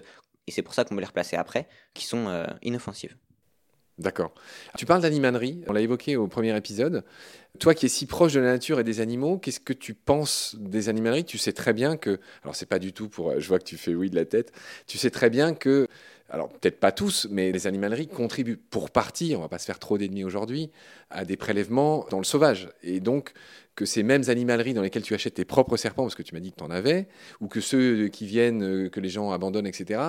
et 0.46 0.50
c'est 0.50 0.62
pour 0.62 0.74
ça 0.74 0.84
qu'on 0.84 0.94
veut 0.94 1.00
les 1.00 1.06
replacer 1.06 1.36
après, 1.36 1.68
qui 1.94 2.04
sont 2.04 2.46
inoffensives. 2.62 3.16
D'accord. 3.96 4.34
Tu 4.76 4.86
parles 4.86 5.02
d'animalerie, 5.02 5.62
on 5.68 5.72
l'a 5.72 5.80
évoqué 5.80 6.16
au 6.16 6.26
premier 6.26 6.56
épisode. 6.56 7.04
Toi 7.60 7.74
qui 7.74 7.86
es 7.86 7.88
si 7.88 8.06
proche 8.06 8.32
de 8.32 8.40
la 8.40 8.46
nature 8.46 8.80
et 8.80 8.84
des 8.84 9.00
animaux, 9.00 9.38
qu'est-ce 9.38 9.60
que 9.60 9.72
tu 9.72 9.94
penses 9.94 10.56
des 10.58 10.88
animaleries? 10.88 11.24
Tu 11.24 11.38
sais 11.38 11.52
très 11.52 11.72
bien 11.72 11.96
que, 11.96 12.18
alors 12.42 12.56
c'est 12.56 12.66
pas 12.66 12.80
du 12.80 12.92
tout 12.92 13.08
pour, 13.08 13.38
je 13.38 13.46
vois 13.46 13.60
que 13.60 13.64
tu 13.64 13.76
fais 13.76 13.94
oui 13.94 14.10
de 14.10 14.16
la 14.16 14.24
tête, 14.24 14.52
tu 14.88 14.98
sais 14.98 15.10
très 15.10 15.30
bien 15.30 15.54
que 15.54 15.86
alors 16.30 16.48
peut-être 16.48 16.80
pas 16.80 16.90
tous, 16.90 17.28
mais 17.30 17.52
les 17.52 17.66
animaleries 17.66 18.08
contribuent 18.08 18.56
pour 18.56 18.90
partie, 18.90 19.34
on 19.36 19.40
va 19.40 19.48
pas 19.48 19.58
se 19.58 19.66
faire 19.66 19.78
trop 19.78 19.98
d'ennemis 19.98 20.24
aujourd'hui, 20.24 20.70
à 21.10 21.24
des 21.24 21.36
prélèvements 21.36 22.06
dans 22.10 22.18
le 22.18 22.24
sauvage. 22.24 22.70
Et 22.82 23.00
donc 23.00 23.32
que 23.74 23.84
ces 23.84 24.02
mêmes 24.02 24.22
animaleries 24.28 24.74
dans 24.74 24.82
lesquelles 24.82 25.02
tu 25.02 25.14
achètes 25.14 25.34
tes 25.34 25.44
propres 25.44 25.76
serpents, 25.76 26.04
parce 26.04 26.14
que 26.14 26.22
tu 26.22 26.34
m'as 26.34 26.40
dit 26.40 26.52
que 26.52 26.56
tu 26.56 26.64
en 26.64 26.70
avais, 26.70 27.08
ou 27.40 27.48
que 27.48 27.60
ceux 27.60 28.08
qui 28.08 28.26
viennent, 28.26 28.62
euh, 28.62 28.88
que 28.88 29.00
les 29.00 29.08
gens 29.08 29.32
abandonnent, 29.32 29.66
etc. 29.66 30.00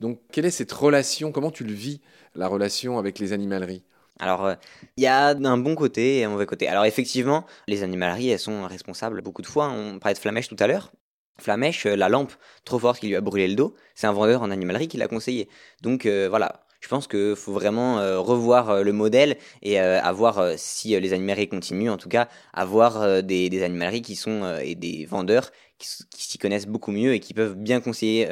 Donc 0.00 0.20
quelle 0.32 0.46
est 0.46 0.50
cette 0.50 0.72
relation 0.72 1.30
Comment 1.30 1.50
tu 1.50 1.64
le 1.64 1.72
vis, 1.72 2.00
la 2.34 2.48
relation 2.48 2.98
avec 2.98 3.18
les 3.18 3.32
animaleries? 3.32 3.84
Alors, 4.18 4.44
euh, 4.44 4.54
il 4.96 5.04
y 5.04 5.06
a 5.06 5.28
un 5.28 5.58
bon 5.58 5.74
côté 5.74 6.18
et 6.18 6.24
un 6.24 6.28
mauvais 6.28 6.46
côté. 6.46 6.68
Alors, 6.68 6.84
effectivement, 6.84 7.46
les 7.68 7.82
animaleries, 7.82 8.28
elles 8.28 8.38
sont 8.38 8.66
responsables 8.66 9.22
beaucoup 9.22 9.42
de 9.42 9.46
fois. 9.46 9.70
On 9.70 9.98
parlait 9.98 10.14
de 10.14 10.18
Flamèche 10.18 10.48
tout 10.48 10.56
à 10.58 10.66
l'heure. 10.66 10.92
Flamèche, 11.40 11.86
euh, 11.86 11.96
la 11.96 12.08
lampe 12.08 12.32
trop 12.64 12.78
forte 12.78 13.00
qui 13.00 13.08
lui 13.08 13.16
a 13.16 13.20
brûlé 13.20 13.48
le 13.48 13.54
dos, 13.54 13.74
c'est 13.94 14.06
un 14.06 14.12
vendeur 14.12 14.42
en 14.42 14.50
animalerie 14.50 14.88
qui 14.88 14.96
l'a 14.96 15.08
conseillé. 15.08 15.48
Donc 15.82 16.06
euh, 16.06 16.28
voilà, 16.28 16.64
je 16.80 16.88
pense 16.88 17.06
qu'il 17.06 17.34
faut 17.36 17.52
vraiment 17.52 17.98
euh, 17.98 18.18
revoir 18.18 18.82
le 18.82 18.92
modèle 18.92 19.36
et 19.62 19.78
avoir, 19.78 20.54
si 20.56 20.98
les 20.98 21.12
animaleries 21.12 21.48
continuent, 21.48 21.90
en 21.90 21.98
tout 21.98 22.08
cas, 22.08 22.28
avoir 22.54 23.22
des, 23.22 23.50
des 23.50 23.62
animaleries 23.62 24.02
qui 24.02 24.16
sont 24.16 24.58
et 24.62 24.74
des 24.74 25.04
vendeurs 25.04 25.50
qui, 25.78 25.88
s'y 26.16 26.38
connaissent 26.38 26.66
beaucoup 26.66 26.90
mieux 26.90 27.14
et 27.14 27.20
qui 27.20 27.34
peuvent 27.34 27.54
bien 27.54 27.80
conseiller 27.80 28.26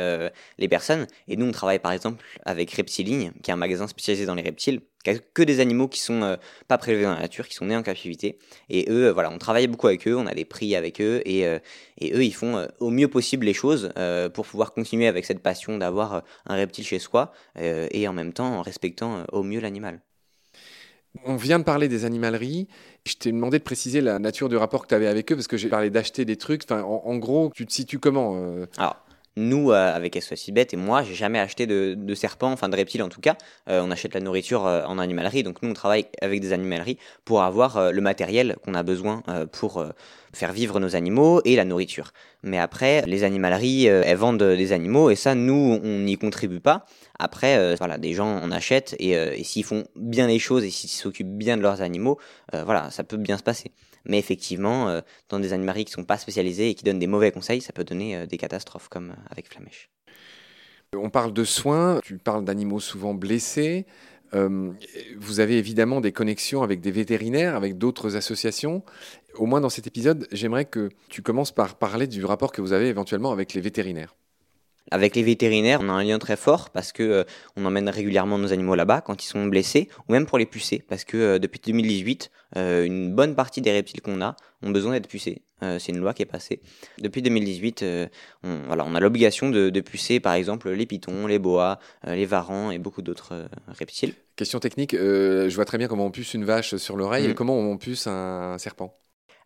les 0.59 0.69
personnes. 0.69 1.07
Et 1.29 1.37
nous, 1.37 1.47
on 1.47 1.53
travaille 1.53 1.79
par 1.79 1.93
exemple 1.93 2.25
avec 2.47 2.71
Reptiline, 2.73 3.33
qui 3.43 3.51
est 3.51 3.55
un 3.55 3.59
magasin 3.59 3.87
spécialisé 3.87 4.25
dans 4.25 4.35
les 4.35 4.43
reptiles 4.43 4.81
que 5.35 5.43
des 5.43 5.61
animaux 5.61 5.89
qui 5.89 6.01
sont 6.01 6.23
euh, 6.23 6.37
pas 6.67 6.79
prélevés 6.79 7.05
dans 7.05 7.15
la 7.15 7.21
nature, 7.21 7.49
qui 7.49 7.55
sont 7.55 7.67
nés 7.67 7.77
en 7.77 7.83
captivité. 7.83 8.39
Et 8.69 8.87
eux, 8.91 9.07
euh, 9.07 9.13
voilà, 9.13 9.31
on 9.31 9.39
travaille 9.39 9.67
beaucoup 9.67 9.87
avec 9.87 10.07
eux, 10.09 10.17
on 10.17 10.27
a 10.27 10.35
des 10.35 10.45
prix 10.45 10.75
avec 10.77 11.01
eux, 11.01 11.23
et, 11.25 11.47
euh, 11.47 11.59
et 11.99 12.13
eux, 12.15 12.25
ils 12.25 12.35
font 12.35 12.67
au 12.81 12.91
mieux 12.91 13.09
possible 13.09 13.47
les 13.47 13.55
choses 13.55 13.93
pour 14.35 14.47
pouvoir 14.47 14.73
continuer 14.73 15.07
avec 15.07 15.25
cette 15.25 15.41
passion 15.41 15.79
d'avoir 15.79 16.23
un 16.47 16.55
reptile 16.55 16.85
chez 16.85 16.99
soi, 16.99 17.33
et 17.57 18.07
en 18.09 18.13
même 18.13 18.33
temps 18.33 18.59
en 18.59 18.63
respectant 18.63 19.25
au 19.33 19.43
mieux 19.43 19.61
l'animal. 19.61 20.01
On 21.25 21.37
vient 21.37 21.59
de 21.59 21.65
parler 21.65 21.89
des 21.89 22.05
animaleries. 22.05 22.69
Je 23.05 23.15
t'ai 23.15 23.33
demandé 23.33 23.59
de 23.59 23.65
préciser 23.65 24.01
la 24.01 24.19
nature 24.19 24.49
du 24.49 24.57
rapport 24.57 24.83
que 24.83 24.89
tu 24.89 24.95
avais 24.95 25.07
avec 25.07 25.33
eux, 25.33 25.35
parce 25.35 25.49
que 25.49 25.57
j'ai 25.57 25.69
parlé 25.69 25.91
d'acheter 25.91 26.25
des 26.25 26.37
trucs. 26.37 26.65
Enfin, 26.65 26.83
en, 26.83 27.17
gros, 27.17 27.51
tu 27.55 27.67
te 27.67 27.73
situes 27.73 27.99
comment 27.99 28.37
Alors, 28.77 29.05
nous, 29.37 29.71
euh, 29.71 29.95
avec 29.95 30.21
SOS 30.21 30.51
Bête 30.51 30.75
et 30.75 30.77
moi, 30.77 31.03
j'ai 31.03 31.15
jamais 31.15 31.39
acheté 31.39 31.67
de, 31.67 31.95
de 31.97 32.15
serpents, 32.15 32.53
enfin 32.53 32.69
de 32.69 32.77
reptiles 32.77 33.03
en 33.03 33.09
tout 33.09 33.21
cas. 33.21 33.37
Euh, 33.69 33.81
on 33.85 33.91
achète 33.91 34.15
la 34.15 34.21
nourriture 34.21 34.67
euh, 34.67 34.85
en 34.85 34.99
animalerie, 34.99 35.43
donc 35.43 35.63
nous 35.63 35.71
on 35.71 35.75
travaille 35.75 36.07
avec 36.21 36.41
des 36.41 36.53
animaleries 36.53 36.99
pour 37.25 37.43
avoir 37.43 37.93
le 37.93 38.01
matériel 38.01 38.57
qu'on 38.65 38.75
a 38.75 38.83
besoin 38.83 39.23
pour 39.53 39.85
faire 40.33 40.53
vivre 40.53 40.81
nos 40.81 40.97
animaux 40.97 41.41
et 41.45 41.57
la 41.57 41.65
nourriture. 41.65 42.13
Mais 42.43 42.59
après, 42.59 43.03
les 43.07 43.25
animaleries, 43.25 43.87
elles 43.87 44.17
vendent 44.17 44.43
des 44.43 44.73
animaux 44.73 45.11
et 45.11 45.17
ça, 45.17 45.35
nous, 45.35 45.81
on 45.83 45.99
n'y 46.01 46.17
contribue 46.17 46.61
pas. 46.61 46.87
Après, 47.19 47.75
voilà, 47.77 47.99
des 47.99 48.15
gens 48.15 48.41
en 48.41 48.51
achètent 48.51 48.97
et, 48.99 49.11
et 49.11 49.45
s'ils 49.45 49.65
font 49.65 49.85
bien 49.97 50.27
les 50.27 50.39
choses 50.39 50.65
et 50.65 50.71
s'ils 50.71 50.91
s'occupent 50.91 51.37
bien 51.37 51.57
de 51.57 51.63
leurs 51.63 51.83
animaux, 51.83 52.19
voilà, 52.53 52.91
ça 52.91 53.05
peut 53.05 53.19
bien 53.19 53.37
se 53.37 53.43
passer. 53.43 53.73
Mais 54.05 54.19
effectivement, 54.19 54.89
euh, 54.89 55.01
dans 55.29 55.39
des 55.39 55.53
animaleries 55.53 55.85
qui 55.85 55.93
ne 55.93 56.03
sont 56.03 56.05
pas 56.05 56.19
spécialisées 56.19 56.71
et 56.71 56.75
qui 56.75 56.85
donnent 56.85 56.99
des 56.99 57.07
mauvais 57.07 57.31
conseils, 57.31 57.61
ça 57.61 57.73
peut 57.73 57.85
donner 57.85 58.17
euh, 58.17 58.27
des 58.27 58.39
catastrophes 58.39 58.89
comme 58.89 59.11
euh, 59.11 59.31
avec 59.31 59.49
Flamèche. 59.49 59.91
On 60.97 61.11
parle 61.11 61.33
de 61.33 61.45
soins, 61.45 62.01
tu 62.03 62.17
parles 62.17 62.45
d'animaux 62.45 62.81
souvent 62.81 63.13
blessés. 63.13 63.85
vous 64.33 65.41
avez 65.41 65.59
évidemment 65.59 66.01
des 66.01 66.13
connexions 66.13 66.63
avec 66.63 66.81
des 66.81 66.91
vétérinaires, 66.91 67.57
avec 67.57 67.77
d'autres 67.77 68.17
associations. 68.17 68.83
Au 69.35 69.45
moins 69.45 69.61
dans 69.61 69.69
cet 69.69 69.87
épisode, 69.87 70.27
j'aimerais 70.33 70.65
que 70.65 70.89
tu 71.11 71.21
commences 71.21 71.53
par 71.53 71.75
parler 71.77 72.07
du 72.07 72.25
rapport 72.25 72.53
que 72.53 72.63
vous 72.63 72.73
avez 72.73 72.89
éventuellement 72.89 73.33
avec 73.33 73.53
les 73.53 73.61
vétérinaires. 73.61 74.17
Avec 74.91 75.17
les 75.17 75.23
vétérinaires, 75.23 75.81
on 75.83 75.89
a 75.89 75.93
un 75.93 76.05
lien 76.05 76.19
très 76.19 76.37
fort 76.37 76.71
parce 76.71 76.93
que 76.93 77.03
euh, 77.03 77.25
on 77.57 77.65
emmène 77.65 77.89
régulièrement 77.89 78.39
nos 78.39 78.53
animaux 78.53 78.75
là-bas 78.75 79.01
quand 79.01 79.23
ils 79.23 79.27
sont 79.27 79.47
blessés, 79.47 79.89
ou 80.09 80.13
même 80.13 80.27
pour 80.27 80.39
les 80.39 80.47
pucer, 80.47 80.83
parce 80.89 81.05
que 81.05 81.17
euh, 81.17 81.39
depuis 81.39 81.61
2018, 81.65 82.31
euh, 82.57 82.85
une 82.85 83.15
bonne 83.15 83.35
partie 83.35 83.61
des 83.61 83.73
reptiles 83.73 84.01
qu'on 84.01 84.21
a 84.23 84.37
ont 84.63 84.71
besoin 84.71 84.93
d'être 84.93 85.09
pucés. 85.09 85.43
c'est 85.61 85.93
une 85.93 85.99
loi 85.99 86.15
qui 86.15 86.23
est 86.23 86.27
passée. 86.27 86.61
Depuis 86.99 87.23
2018, 87.23 87.85
on, 88.43 88.59
voilà, 88.67 88.85
on 88.85 88.95
a 88.97 89.01
l'obligation 89.01 89.51
de, 89.51 89.71
de, 89.71 89.81
pucer, 89.81 90.19
par 90.19 90.33
exemple, 90.33 90.71
les 90.71 90.87
pitons, 90.87 91.29
les 91.29 91.39
boas, 91.39 91.79
les 92.05 92.27
varans 92.27 92.73
et 92.73 92.79
beaucoup 92.79 93.03
d'autres 93.03 93.49
reptiles. 93.69 94.15
Question 94.35 94.59
technique, 94.59 94.97
je 94.97 95.55
vois 95.55 95.65
très 95.65 95.79
bien 95.79 95.87
comment 95.87 96.07
on 96.07 96.11
puce 96.11 96.35
une 96.35 96.45
vache 96.45 96.75
sur 96.75 96.97
l'oreille 96.97 97.27
et 97.27 97.29
mm. 97.29 97.35
comment 97.35 97.57
on 97.57 97.77
puce 97.77 98.09
un 98.09 98.59
serpent. 98.59 98.99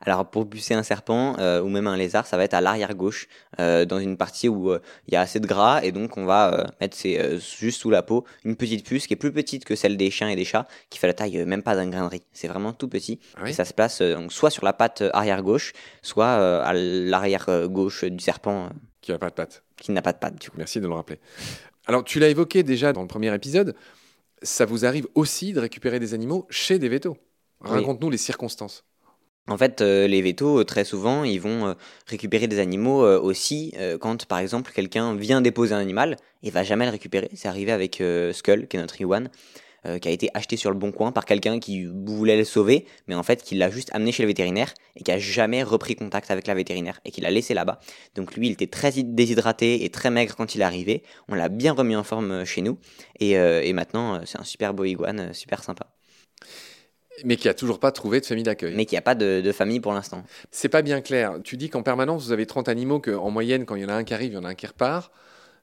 Alors 0.04 0.28
pour 0.28 0.44
bucer 0.44 0.74
un 0.74 0.82
serpent 0.82 1.36
euh, 1.38 1.62
ou 1.62 1.68
même 1.68 1.86
un 1.86 1.96
lézard, 1.96 2.26
ça 2.26 2.36
va 2.36 2.42
être 2.42 2.54
à 2.54 2.60
l'arrière 2.60 2.94
gauche, 2.94 3.28
euh, 3.60 3.84
dans 3.84 4.00
une 4.00 4.16
partie 4.16 4.48
où 4.48 4.70
euh, 4.70 4.80
il 5.06 5.14
y 5.14 5.16
a 5.16 5.20
assez 5.20 5.38
de 5.38 5.46
gras 5.46 5.80
et 5.82 5.92
donc 5.92 6.16
on 6.16 6.24
va 6.24 6.66
mettre 6.80 6.96
juste 7.38 7.80
sous 7.80 7.90
la 7.90 8.02
peau 8.02 8.24
une 8.44 8.56
petite 8.56 8.84
puce 8.84 9.06
qui 9.06 9.14
est 9.14 9.16
plus 9.16 9.32
petite 9.32 9.64
que 9.64 9.76
celle 9.76 9.96
des 9.96 10.10
chiens 10.10 10.28
et 10.28 10.34
des 10.34 10.44
chats, 10.44 10.66
qui 10.90 10.98
fait 10.98 11.06
la 11.06 11.14
taille 11.14 11.44
même 11.46 11.62
pas 11.62 11.76
d'un 11.76 11.88
grain 11.88 12.04
de 12.04 12.10
riz. 12.10 12.22
C'est 12.32 12.48
vraiment 12.48 12.72
tout 12.72 12.88
petit 12.88 13.20
ah 13.36 13.48
et 13.48 13.52
ça 13.52 13.64
se 13.64 13.72
place 13.72 14.02
donc 14.02 14.32
soit 14.32 14.50
sur 14.50 14.64
la 14.64 14.72
patte 14.72 15.04
arrière 15.12 15.42
gauche, 15.42 15.72
soit 16.02 16.32
à 16.64 16.72
l'arrière 16.74 17.68
gauche 17.68 18.04
du 18.04 18.22
serpent. 18.22 18.70
qui 19.00 19.12
n'a 19.12 19.18
pas 19.18 19.30
de 19.30 19.34
patte. 19.34 19.62
Qui 19.76 19.92
n'a 19.92 20.02
pas 20.02 20.12
de 20.12 20.18
patte 20.18 20.34
du 20.34 20.50
coup. 20.50 20.56
Merci 20.58 20.80
de 20.80 20.88
le 20.88 20.94
rappeler. 20.94 21.20
Alors 21.86 22.02
tu 22.02 22.18
l'as 22.18 22.28
évoqué 22.28 22.64
déjà 22.64 22.92
dans 22.92 23.02
le 23.02 23.08
premier 23.08 23.32
épisode, 23.32 23.76
ça 24.42 24.64
vous 24.64 24.84
arrive 24.84 25.06
aussi 25.14 25.52
de 25.52 25.60
récupérer 25.60 26.00
des 26.00 26.12
animaux 26.12 26.46
chez 26.50 26.80
des 26.80 26.88
vétos. 26.88 27.16
Raconte-nous 27.60 28.10
les 28.10 28.18
circonstances. 28.18 28.84
En 29.48 29.58
fait, 29.58 29.80
euh, 29.80 30.06
les 30.06 30.22
vétos, 30.22 30.60
euh, 30.60 30.64
très 30.64 30.84
souvent, 30.84 31.24
ils 31.24 31.40
vont 31.40 31.66
euh, 31.66 31.74
récupérer 32.06 32.46
des 32.46 32.60
animaux 32.60 33.02
aussi 33.02 33.74
quand, 34.00 34.24
par 34.26 34.38
exemple, 34.38 34.72
quelqu'un 34.72 35.14
vient 35.16 35.40
déposer 35.40 35.74
un 35.74 35.78
animal 35.78 36.16
et 36.42 36.50
va 36.50 36.62
jamais 36.62 36.84
le 36.84 36.92
récupérer. 36.92 37.30
C'est 37.34 37.48
arrivé 37.48 37.72
avec 37.72 38.02
Skull, 38.32 38.68
qui 38.68 38.76
est 38.76 38.80
notre 38.80 39.00
Iwan, 39.00 39.28
qui 40.00 40.08
a 40.08 40.10
été 40.10 40.28
acheté 40.34 40.56
sur 40.56 40.70
le 40.70 40.76
bon 40.76 40.92
coin 40.92 41.12
par 41.12 41.24
quelqu'un 41.24 41.58
qui 41.58 41.86
voulait 41.86 42.36
le 42.36 42.44
sauver, 42.44 42.86
mais 43.08 43.14
en 43.14 43.22
fait, 43.22 43.42
qui 43.42 43.56
l'a 43.56 43.70
juste 43.70 43.90
amené 43.92 44.12
chez 44.12 44.22
le 44.22 44.28
vétérinaire 44.28 44.72
et 44.96 45.02
qui 45.02 45.10
a 45.10 45.18
jamais 45.18 45.62
repris 45.62 45.96
contact 45.96 46.30
avec 46.30 46.46
la 46.46 46.54
vétérinaire 46.54 47.00
et 47.04 47.10
qui 47.10 47.20
l'a 47.20 47.30
laissé 47.30 47.54
là-bas. 47.54 47.80
Donc 48.14 48.34
lui, 48.34 48.48
il 48.48 48.52
était 48.52 48.68
très 48.68 48.92
déshydraté 48.92 49.84
et 49.84 49.90
très 49.90 50.10
maigre 50.10 50.36
quand 50.36 50.54
il 50.54 50.60
est 50.60 50.64
arrivé. 50.64 51.02
On 51.28 51.34
l'a 51.34 51.48
bien 51.48 51.72
remis 51.72 51.96
en 51.96 52.04
forme 52.04 52.44
chez 52.44 52.62
nous 52.62 52.78
et, 53.18 53.32
et 53.32 53.72
maintenant, 53.72 54.20
c'est 54.24 54.38
un 54.38 54.44
super 54.44 54.74
beau 54.74 54.84
iguane, 54.84 55.32
super 55.34 55.64
sympa. 55.64 55.86
Mais 57.24 57.36
qui 57.36 57.48
a 57.48 57.54
toujours 57.54 57.78
pas 57.78 57.92
trouvé 57.92 58.20
de 58.20 58.26
famille 58.26 58.44
d'accueil. 58.44 58.74
Mais 58.74 58.86
qui 58.86 58.96
a 58.96 59.02
pas 59.02 59.14
de, 59.14 59.52
famille 59.52 59.80
pour 59.80 59.92
l'instant. 59.92 60.24
C'est 60.50 60.68
pas 60.68 60.82
bien 60.82 61.00
clair. 61.00 61.34
Tu 61.44 61.56
dis 61.56 61.68
qu'en 61.68 61.82
permanence, 61.82 62.26
vous 62.26 62.32
avez 62.32 62.46
30 62.46 62.68
animaux, 62.68 63.00
qu'en 63.00 63.30
moyenne, 63.30 63.64
quand 63.64 63.76
il 63.76 63.82
y 63.82 63.84
en 63.84 63.90
a 63.90 63.94
un 63.94 64.04
qui 64.04 64.14
arrive, 64.14 64.32
il 64.32 64.34
y 64.34 64.38
en 64.38 64.44
a 64.44 64.48
un 64.48 64.54
qui 64.54 64.66
repart. 64.66 65.12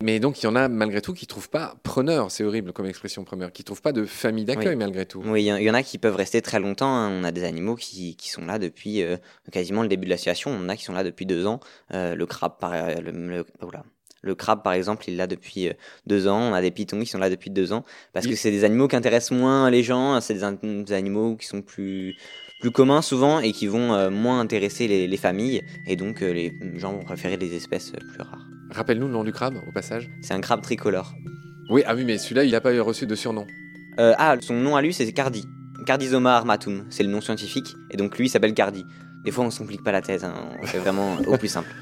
Mais 0.01 0.21
donc, 0.21 0.41
il 0.41 0.45
y 0.45 0.47
en 0.47 0.55
a 0.55 0.69
malgré 0.69 1.01
tout 1.01 1.13
qui 1.13 1.25
ne 1.25 1.27
trouvent 1.27 1.49
pas 1.49 1.75
preneur, 1.83 2.31
c'est 2.31 2.45
horrible 2.45 2.71
comme 2.71 2.85
expression 2.85 3.25
preneur, 3.25 3.51
qui 3.51 3.63
ne 3.63 3.65
trouvent 3.65 3.81
pas 3.81 3.91
de 3.91 4.05
famille 4.05 4.45
d'accueil 4.45 4.77
malgré 4.77 5.05
tout. 5.05 5.21
Oui, 5.25 5.43
il 5.43 5.61
y, 5.63 5.69
en 5.69 5.73
a 5.73 5.83
qui 5.83 5.97
peuvent 5.97 6.15
rester 6.15 6.41
très 6.41 6.59
longtemps. 6.61 6.95
Hein. 6.95 7.11
On 7.11 7.25
a 7.25 7.31
des 7.31 7.43
animaux 7.43 7.75
qui, 7.75 8.15
qui 8.15 8.29
sont 8.29 8.45
là 8.45 8.59
depuis 8.59 9.03
euh, 9.03 9.17
quasiment 9.51 9.81
le 9.81 9.89
début 9.89 10.05
de 10.05 10.11
la 10.11 10.17
situation. 10.17 10.51
On 10.51 10.63
en 10.63 10.69
a 10.69 10.77
qui 10.77 10.85
sont 10.85 10.93
là 10.93 11.03
depuis 11.03 11.25
deux 11.25 11.45
ans. 11.45 11.59
Euh, 11.93 12.15
le 12.15 12.25
crabe, 12.25 12.53
par, 12.61 12.71
le, 13.01 13.11
le, 13.11 13.45
le 14.21 14.35
crabe, 14.35 14.63
par 14.63 14.73
exemple, 14.73 15.05
il 15.07 15.13
est 15.13 15.17
là 15.17 15.27
depuis 15.27 15.69
euh, 15.69 15.73
deux 16.05 16.27
ans. 16.27 16.39
On 16.51 16.53
a 16.53 16.61
des 16.61 16.71
pitons 16.71 16.99
qui 16.99 17.05
sont 17.05 17.17
là 17.17 17.29
depuis 17.29 17.49
deux 17.49 17.71
ans. 17.73 17.85
Parce 18.13 18.27
que 18.27 18.35
c'est 18.35 18.51
des 18.51 18.63
animaux 18.63 18.87
qui 18.87 18.95
intéressent 18.95 19.37
moins 19.37 19.69
les 19.69 19.83
gens. 19.83 20.19
C'est 20.21 20.35
des, 20.35 20.93
animaux 20.93 21.35
qui 21.35 21.47
sont 21.47 21.61
plus, 21.61 22.15
plus 22.59 22.71
communs 22.71 23.01
souvent 23.01 23.39
et 23.39 23.51
qui 23.51 23.67
vont 23.67 23.93
euh, 23.93 24.09
moins 24.09 24.39
intéresser 24.39 24.87
les, 24.87 25.17
familles. 25.17 25.63
Et 25.87 25.95
donc, 25.95 26.21
euh, 26.21 26.33
les 26.33 26.53
gens 26.75 26.93
vont 26.93 27.03
préférer 27.03 27.37
des 27.37 27.55
espèces 27.55 27.91
plus 27.91 28.21
rares. 28.21 28.45
Rappelle-nous 28.71 29.07
le 29.07 29.13
nom 29.13 29.23
du 29.23 29.31
crabe, 29.31 29.55
au 29.67 29.71
passage. 29.71 30.09
C'est 30.21 30.33
un 30.33 30.41
crabe 30.41 30.61
tricolore. 30.61 31.13
Oui, 31.69 31.83
ah 31.85 31.95
oui, 31.95 32.03
mais 32.03 32.17
celui-là, 32.17 32.43
il 32.43 32.51
n'a 32.51 32.61
pas 32.61 32.71
reçu 32.81 33.07
de 33.07 33.15
surnom. 33.15 33.47
ah, 33.97 34.35
son 34.41 34.55
nom 34.55 34.75
à 34.75 34.81
lui, 34.81 34.93
c'est 34.93 35.11
Cardi. 35.11 35.45
Cardizoma 35.85 36.35
armatum, 36.35 36.85
c'est 36.89 37.03
le 37.03 37.09
nom 37.09 37.21
scientifique. 37.21 37.75
Et 37.89 37.97
donc, 37.97 38.17
lui, 38.17 38.27
il 38.27 38.29
s'appelle 38.29 38.53
Cardi. 38.53 38.85
Des 39.23 39.31
fois, 39.31 39.43
on 39.43 39.47
ne 39.47 39.51
s'implique 39.51 39.83
pas 39.83 39.91
la 39.91 40.01
thèse. 40.01 40.23
Hein. 40.23 40.33
On 40.61 40.65
fait 40.65 40.77
vraiment 40.77 41.17
au 41.27 41.37
plus 41.37 41.47
simple. 41.47 41.69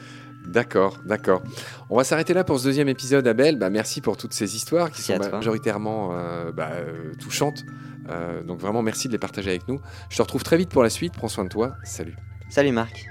D'accord, 0.47 0.97
d'accord. 1.05 1.43
On 1.89 1.97
va 1.97 2.03
s'arrêter 2.03 2.33
là 2.33 2.43
pour 2.43 2.59
ce 2.59 2.63
deuxième 2.63 2.87
épisode, 2.87 3.27
Abel. 3.27 3.57
Bah, 3.57 3.69
merci 3.69 3.99
pour 4.01 4.15
toutes 4.15 4.33
ces 4.33 4.55
histoires 4.55 4.91
qui 4.91 5.01
sont 5.01 5.17
majoritairement 5.17 6.11
euh, 6.13 6.51
bah, 6.51 6.69
euh, 6.71 7.13
touchantes. 7.19 7.65
Euh, 8.09 8.41
donc 8.43 8.59
vraiment, 8.59 8.81
merci 8.81 9.07
de 9.07 9.13
les 9.13 9.19
partager 9.19 9.49
avec 9.49 9.67
nous. 9.67 9.81
Je 10.09 10.17
te 10.17 10.21
retrouve 10.21 10.43
très 10.43 10.57
vite 10.57 10.69
pour 10.69 10.83
la 10.83 10.89
suite. 10.89 11.13
Prends 11.13 11.27
soin 11.27 11.43
de 11.43 11.49
toi. 11.49 11.75
Salut. 11.83 12.15
Salut 12.49 12.71
Marc. 12.71 13.07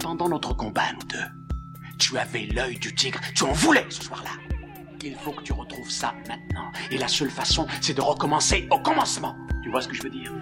Pendant 0.00 0.28
notre 0.28 0.54
combat, 0.54 0.92
nous 0.94 1.06
deux, 1.08 1.88
tu 1.98 2.16
avais 2.16 2.46
l'œil 2.54 2.78
du 2.78 2.94
tigre. 2.94 3.18
Tu 3.34 3.42
en 3.42 3.52
voulais 3.52 3.84
ce 3.88 4.04
soir-là. 4.04 4.30
Il 5.02 5.16
faut 5.16 5.32
que 5.32 5.42
tu 5.42 5.52
retrouves 5.52 5.90
ça 5.90 6.14
maintenant. 6.28 6.70
Et 6.90 6.98
la 6.98 7.08
seule 7.08 7.30
façon, 7.30 7.66
c'est 7.80 7.94
de 7.94 8.00
recommencer 8.00 8.68
au 8.70 8.78
commencement. 8.78 9.36
Tu 9.62 9.70
vois 9.70 9.82
ce 9.82 9.88
que 9.88 9.94
je 9.94 10.02
veux 10.02 10.10
dire? 10.10 10.32